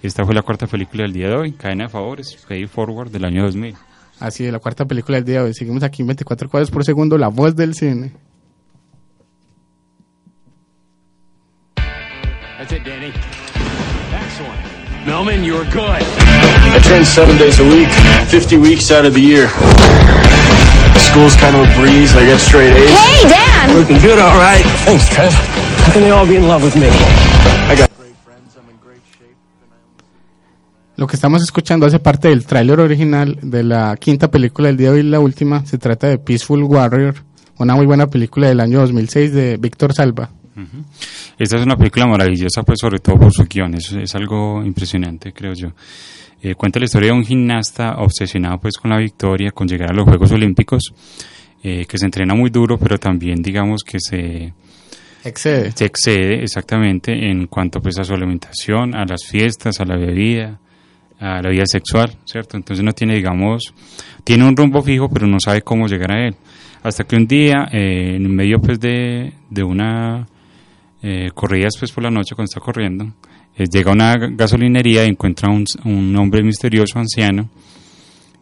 [0.01, 3.26] Esta fue la cuarta película del día de hoy, Cadena de Favores, Pay Forward del
[3.26, 3.76] año 2000.
[4.20, 5.53] Así es, la cuarta película del día de hoy.
[5.53, 8.11] Seguimos aquí en 24 cuadros por segundo, La Voz del Cine.
[12.70, 13.11] That's it, Danny.
[14.13, 14.61] Excellent.
[15.01, 16.03] Melman, you're good.
[16.05, 17.89] I train seven days a week,
[18.30, 19.47] 50 weeks out of the year.
[21.01, 22.13] School's kind of a breeze.
[22.15, 22.91] I got straight A's.
[22.93, 23.76] Hey, Dan!
[23.76, 24.63] Looking good, all right.
[24.86, 25.34] Thanks, Trev.
[25.34, 26.86] How can they all be in love with me?
[26.86, 27.89] I got
[30.95, 34.91] Lo que estamos escuchando hace parte del tráiler original de la quinta película del día
[34.91, 35.65] de hoy, la última.
[35.65, 37.15] Se trata de Peaceful Warrior,
[37.57, 40.30] una muy buena película del año 2006 de Víctor Salva.
[41.38, 45.32] Esta es una película maravillosa, pues sobre todo por su guion, es, es algo impresionante,
[45.34, 45.70] creo yo.
[46.41, 49.93] Eh, cuenta la historia de un gimnasta obsesionado pues con la victoria, con llegar a
[49.93, 50.93] los Juegos Olímpicos,
[51.62, 54.53] eh, que se entrena muy duro, pero también digamos que se
[55.26, 55.72] Excede.
[55.74, 60.57] se excede exactamente en cuanto pues a su alimentación, a las fiestas, a la bebida,
[61.20, 62.55] a la vida sexual, ¿cierto?
[62.55, 63.74] Entonces no tiene, digamos,
[64.24, 66.36] tiene un rumbo fijo, pero no sabe cómo llegar a él.
[66.84, 70.26] Hasta que un día, eh, en medio pues de, de una
[71.02, 73.06] eh, después por la noche cuando está corriendo,
[73.56, 77.50] eh, llega a una ga- gasolinería y encuentra un, un hombre misterioso anciano,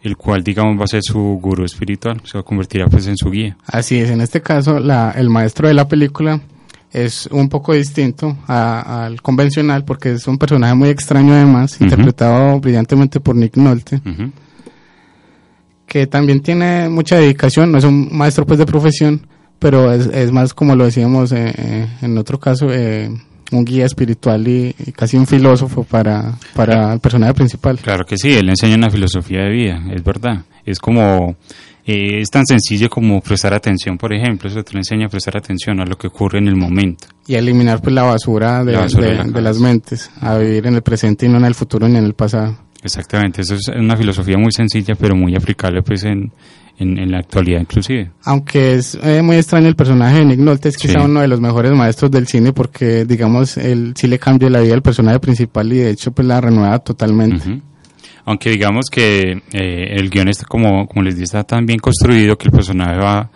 [0.02, 3.18] el cual digamos va a ser su gurú espiritual, se va a convertir pues en
[3.18, 3.58] su guía.
[3.66, 6.42] Así es, en este caso, la, el maestro de la película
[6.92, 13.20] es un poco distinto al convencional porque es un personaje muy extraño además, interpretado brillantemente
[13.20, 14.02] por Nick Nolte.
[15.86, 19.26] que también tiene mucha dedicación, no es un maestro pues de profesión,
[19.60, 23.10] pero es, es más como lo decíamos eh, eh, en otro caso, eh,
[23.52, 27.80] un guía espiritual y, y casi un filósofo para, para el personaje principal.
[27.80, 30.42] Claro que sí, él enseña una filosofía de vida, es verdad.
[30.66, 31.38] Es como,
[31.86, 35.38] eh, es tan sencillo como prestar atención, por ejemplo, eso te lo enseña a prestar
[35.38, 37.08] atención a lo que ocurre en el momento.
[37.26, 39.42] Y a eliminar pues la basura de, La basura de- de la de cabeza.
[39.50, 42.14] las mentes, a vivir en el presente y no en el futuro ni en el
[42.16, 42.58] pasado.
[42.84, 46.32] Exactamente, eso es una filosofía muy sencilla, pero muy aplicable pues en,
[46.80, 48.12] en, en la actualidad inclusive.
[48.24, 51.06] Aunque es eh, muy extraño el personaje de Nick Nolte, es quizá Sí.
[51.06, 54.74] uno de los mejores maestros del cine porque, digamos, él sí le cambia la vida
[54.76, 57.62] al personaje principal y de hecho pues la renueva totalmente.
[58.26, 62.38] Aunque digamos que eh, el guion está como, como les dije, está tan bien construido
[62.38, 63.32] que el personaje va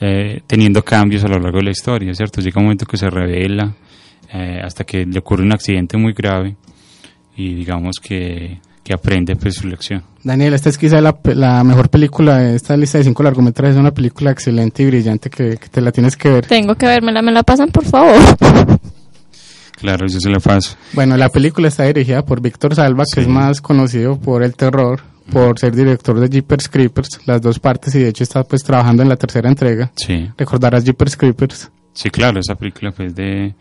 [0.00, 2.40] eh, teniendo cambios a lo largo de la historia, ¿cierto?
[2.40, 3.74] Llega un momento que se revela
[4.62, 6.56] hasta que le ocurre un accidente muy grave
[7.36, 10.04] y digamos que que aprende pues su lección.
[10.22, 13.74] Daniel, esta es quizá la, pe- la mejor película de esta lista de cinco largometrajes.
[13.74, 16.46] Es una película excelente y brillante que, que te la tienes que ver.
[16.46, 18.16] Tengo que vermela, me la pasan por favor.
[19.76, 20.76] Claro, yo se lo paso.
[20.92, 25.00] Bueno, la película está dirigida por Víctor Salva, que es más conocido por el terror,
[25.32, 29.02] por ser director de Jeepers Creepers, las dos partes, y de hecho está pues trabajando
[29.02, 29.90] en la tercera entrega.
[29.96, 30.30] Sí.
[30.38, 31.70] Recordarás Jeepers Creepers.
[31.92, 33.54] Sí, claro, esa película pues de,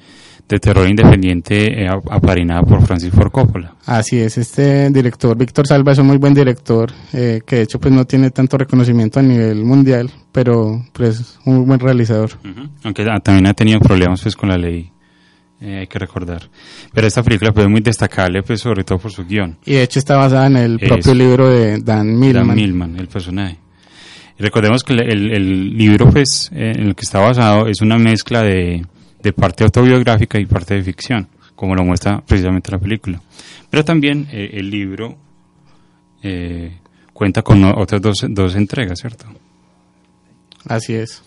[0.48, 3.74] de terror independiente eh, ap- aparinada por Francis Ford Coppola.
[3.86, 7.80] Así es, este director, Víctor Salva, es un muy buen director, eh, que de hecho
[7.80, 12.32] pues no tiene tanto reconocimiento a nivel mundial, pero pues un muy buen realizador.
[12.84, 14.92] Aunque ah, también ha tenido problemas pues con la ley,
[15.62, 16.44] eh, hay que recordar.
[16.94, 19.58] Pero esta película pues, es muy destacable pues sobre todo por su guion.
[19.66, 21.16] Y de hecho está basada en el propio Eso.
[21.16, 22.48] libro de Dan Millman.
[22.48, 23.58] Dan Millman, el personaje.
[24.38, 28.44] Y recordemos que el libro pues eh, en el que está basado es una mezcla
[28.44, 28.86] de,
[29.26, 33.20] de parte autobiográfica y parte de ficción, como lo muestra precisamente la película.
[33.72, 35.18] Pero también eh, el libro
[36.22, 36.78] eh,
[37.12, 39.26] cuenta con otras dos, dos entregas, ¿cierto?
[40.68, 41.24] Así es.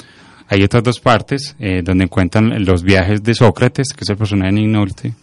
[0.46, 4.52] Hay otras dos partes eh, donde cuentan los viajes de Sócrates, que es el personaje
[4.52, 5.14] de Nick Nolte,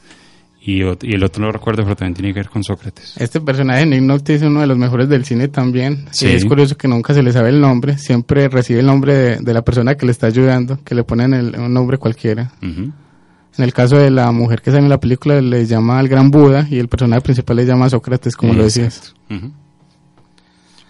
[0.66, 3.16] y, y el otro no lo recuerdo, pero también tiene que ver con Sócrates.
[3.18, 6.06] Este personaje, Nick Nolte, es uno de los mejores del cine también.
[6.12, 6.26] Sí.
[6.28, 9.36] Y es curioso que nunca se le sabe el nombre, siempre recibe el nombre de,
[9.38, 12.52] de la persona que le está ayudando, que le ponen el- un nombre cualquiera.
[12.64, 12.92] Ujú.
[13.58, 16.30] En el caso de la mujer que sale en la película, le llama al gran
[16.32, 19.14] Buda y el personaje principal le llama Sócrates, como lo decías.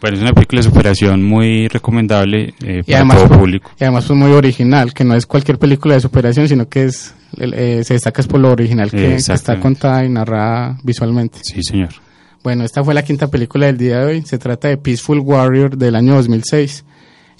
[0.01, 3.71] Bueno, es una película de superación muy recomendable eh, para además, todo público.
[3.79, 7.14] y además pues muy original, que no es cualquier película de superación, sino que es
[7.37, 11.39] eh, se destaca es por lo original que, que está contada y narrada visualmente.
[11.41, 11.89] Sí, señor.
[12.43, 14.21] Bueno, esta fue la quinta película del día de hoy.
[14.21, 16.85] Se trata de Peaceful Warrior del año 2006.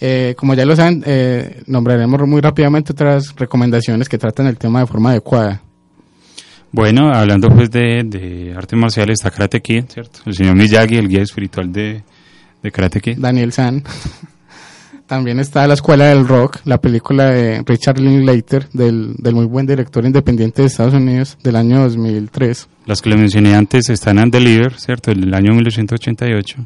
[0.02, 4.80] Eh, como ya lo saben, eh, nombraremos muy rápidamente otras recomendaciones que tratan el tema
[4.80, 5.62] de forma adecuada.
[6.72, 10.20] Bueno, hablando pues de, de artes marciales, está Karate Kid, ¿cierto?
[10.26, 12.04] El señor Miyagi, el guía espiritual de,
[12.62, 13.18] de Karate Kid.
[13.18, 13.84] Daniel San.
[15.08, 19.68] También está La Escuela del Rock, la película de Richard Linklater, del, del muy buen
[19.68, 22.68] director independiente de Estados Unidos del año 2003.
[22.88, 25.12] Las que le mencioné antes están en Deliver, ¿cierto?
[25.12, 26.66] Del año 1988.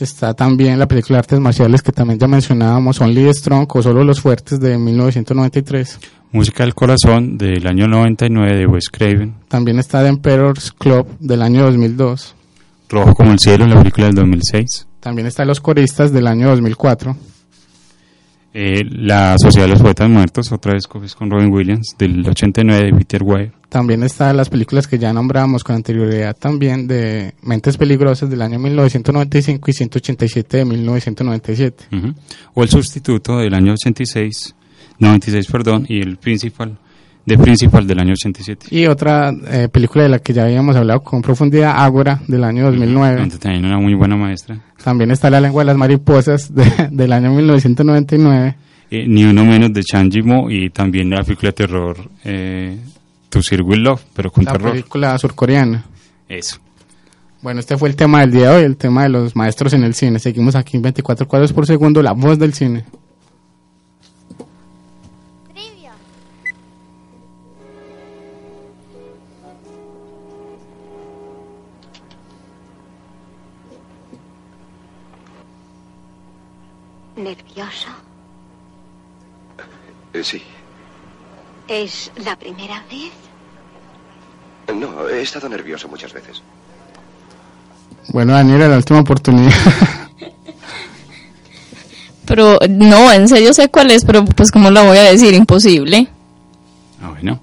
[0.00, 4.04] Está también la película de artes marciales que también ya mencionábamos, Only Strong o Solo
[4.04, 5.98] los Fuertes de 1993.
[6.30, 9.34] Música del Corazón del año 99 de Wes Craven.
[9.48, 12.34] También está The Emperor's Club del año 2002.
[12.88, 14.86] Rojo como el cielo, la película del 2006.
[15.00, 17.16] También está Los Coristas del año 2004.
[18.54, 22.92] Eh, la Sociedad de los Poetas Muertos, otra vez con Robin Williams, del 89 de
[22.94, 23.52] Peter Weir.
[23.68, 28.58] También están las películas que ya nombramos con anterioridad también de Mentes Peligrosas del año
[28.58, 31.84] 1995 y 187 de 1997.
[31.92, 32.14] Ujú.
[32.54, 34.54] O El Sustituto del año 86,
[34.98, 36.78] 96, perdón, y El Principal,
[37.28, 38.66] de Principal del año 87.
[38.70, 42.64] Y otra eh, película de la que ya habíamos hablado con profundidad, Ágora del año
[42.64, 43.16] 2009.
[43.20, 44.58] Donde también una muy buena maestra.
[44.82, 48.56] También está La lengua de las mariposas de- del año 1999.
[48.90, 52.78] Eh, ni uno menos de Chan Mo y también la película de terror eh,
[53.28, 54.70] To Sir Will Love, pero con La terror.
[54.72, 55.84] película surcoreana.
[56.28, 56.58] Eso.
[57.42, 59.84] Bueno, este fue el tema del día de hoy, el tema de los maestros en
[59.84, 60.18] el cine.
[60.18, 62.84] Seguimos aquí en 24 cuadros por segundo, la voz del cine.
[77.18, 77.88] ¿Nervioso?
[80.12, 80.42] Eh, sí.
[81.66, 83.12] ¿Es la primera vez?
[84.74, 86.42] No, he estado nervioso muchas veces.
[88.12, 89.52] Bueno, Daniela, la última oportunidad.
[92.24, 96.08] Pero no, en serio sé cuál es, pero pues como lo voy a decir, imposible.
[97.02, 97.40] Ah, bueno.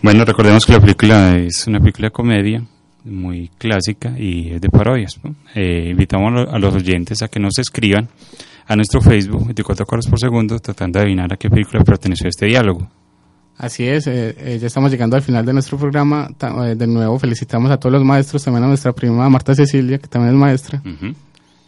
[0.00, 2.62] Bueno, recordemos que la película es una película de comedia
[3.04, 5.18] muy clásica y es de parodias.
[5.22, 5.34] ¿no?
[5.54, 8.08] Eh, invitamos a lo- a los oyentes a que nos escriban
[8.66, 12.46] a nuestro Facebook 24 cuadros por segundo tratando de adivinar a qué película perteneció este
[12.46, 12.88] diálogo.
[13.58, 16.28] Así es, eh, eh, ya estamos llegando al final de nuestro programa.
[16.38, 19.98] Ta- eh, de nuevo felicitamos a todos los maestros, también a nuestra prima Marta Cecilia,
[19.98, 20.82] que también es maestra.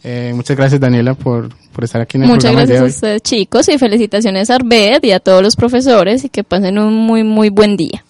[0.05, 3.07] Eh, muchas gracias Daniela por, por estar aquí en el Muchas programa día gracias a
[3.07, 3.17] de hoy.
[3.17, 6.93] ustedes chicos y felicitaciones a Arbed y a todos los profesores y que pasen un
[6.93, 8.03] muy muy buen día.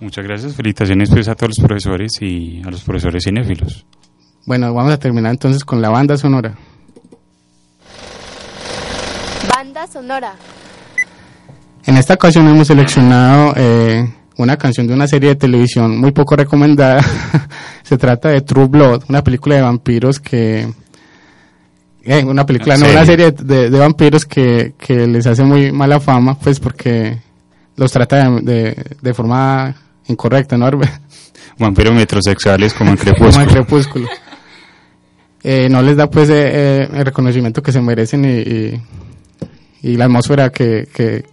[0.00, 3.86] Muchas gracias, felicitaciones pues, a todos los profesores y a los profesores cinéfilos.
[4.44, 6.54] Bueno, vamos a terminar entonces con la banda sonora.
[9.54, 10.34] Banda sonora.
[11.86, 14.04] En esta ocasión hemos seleccionado eh,
[14.36, 17.00] una canción de una serie de televisión muy poco recomendada.
[17.82, 20.68] Se trata de True Blood, una película de vampiros que...
[22.02, 26.00] eh, una película, no, una serie de, de vampiros que, que les hace muy mala
[26.00, 27.18] fama, pues porque
[27.76, 29.74] los trata de, de, de forma
[30.08, 30.70] incorrecta, ¿no?
[31.58, 33.42] Vampiros metrosexuales como en Como Crepúsculo.
[33.42, 34.08] en Crepúsculo.
[35.42, 38.82] Eh, no les da pues eh, eh, el reconocimiento que se merecen y, y,
[39.82, 41.24] y la atmósfera que, que,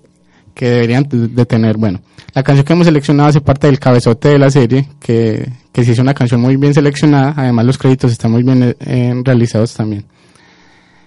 [0.54, 1.78] que deberían de de tener.
[1.78, 2.00] Bueno,
[2.34, 5.92] la canción que hemos seleccionado hace parte del cabezote de la serie, que, que sí
[5.92, 9.74] es una canción muy bien seleccionada, además los créditos están muy bien eh, eh, realizados
[9.74, 10.06] también.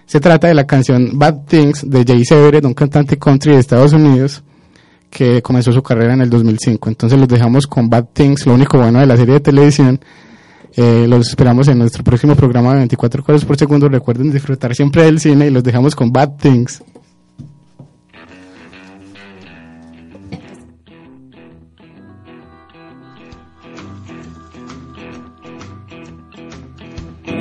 [0.05, 3.91] Se trata de la canción Bad Things de Jay Severed, un cantante country de Estados
[3.91, 4.41] Unidos
[5.09, 6.89] que comenzó su carrera en el 2005.
[6.89, 9.99] Entonces los dejamos con Bad Things, lo único bueno de la serie de televisión.
[10.75, 13.89] Eh, los esperamos en nuestro próximo programa de 24 cuadros por segundo.
[13.89, 16.83] Recuerden disfrutar siempre del cine y los dejamos con Bad Things.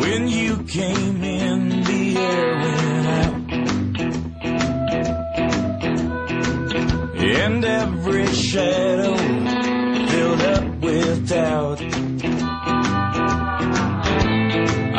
[0.01, 2.76] When you came in, the air
[7.57, 9.17] And every shadow
[10.09, 11.81] filled up with doubt.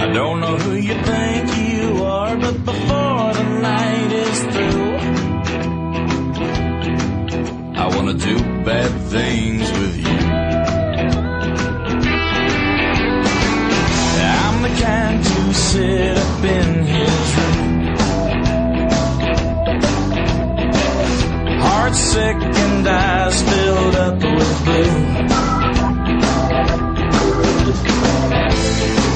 [0.01, 4.95] I don't know who you think you are, but before the night is through,
[7.77, 8.35] I wanna do
[8.65, 10.17] bad things with you.
[14.33, 16.86] I'm the kind to sit up in
[21.87, 24.91] Heart sick and eyes filled up with blue.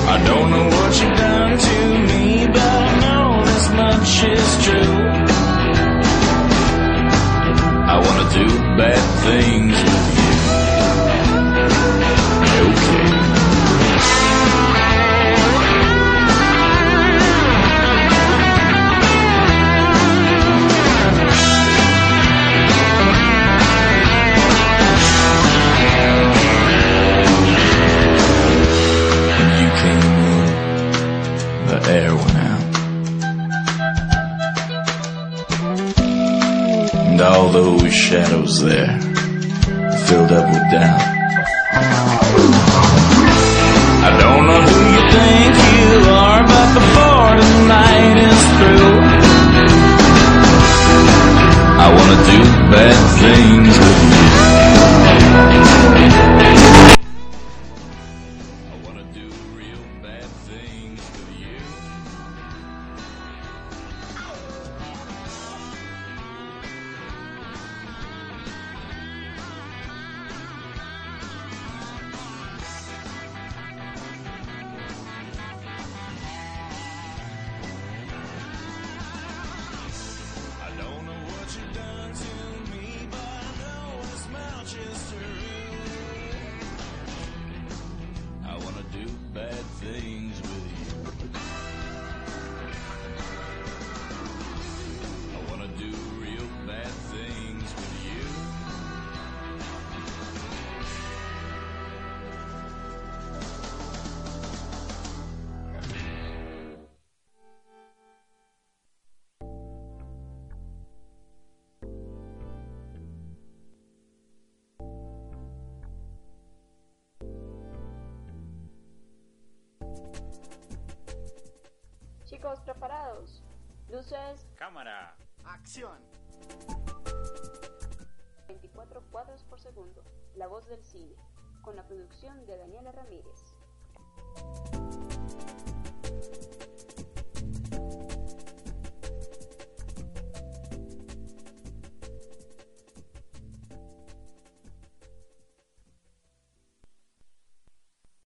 [0.07, 4.93] I don't know what you've done to me, but I know this much is true.
[7.91, 8.47] I wanna do
[8.77, 10.00] bad things
[31.91, 32.75] air went.
[37.09, 38.97] And all those shadows there
[40.07, 41.01] filled up with doubt.
[44.07, 45.91] I don't know who you think you
[46.23, 48.95] are, but before the night is through,
[51.83, 52.39] I wanna do
[52.71, 54.01] bad things with
[56.75, 56.80] you.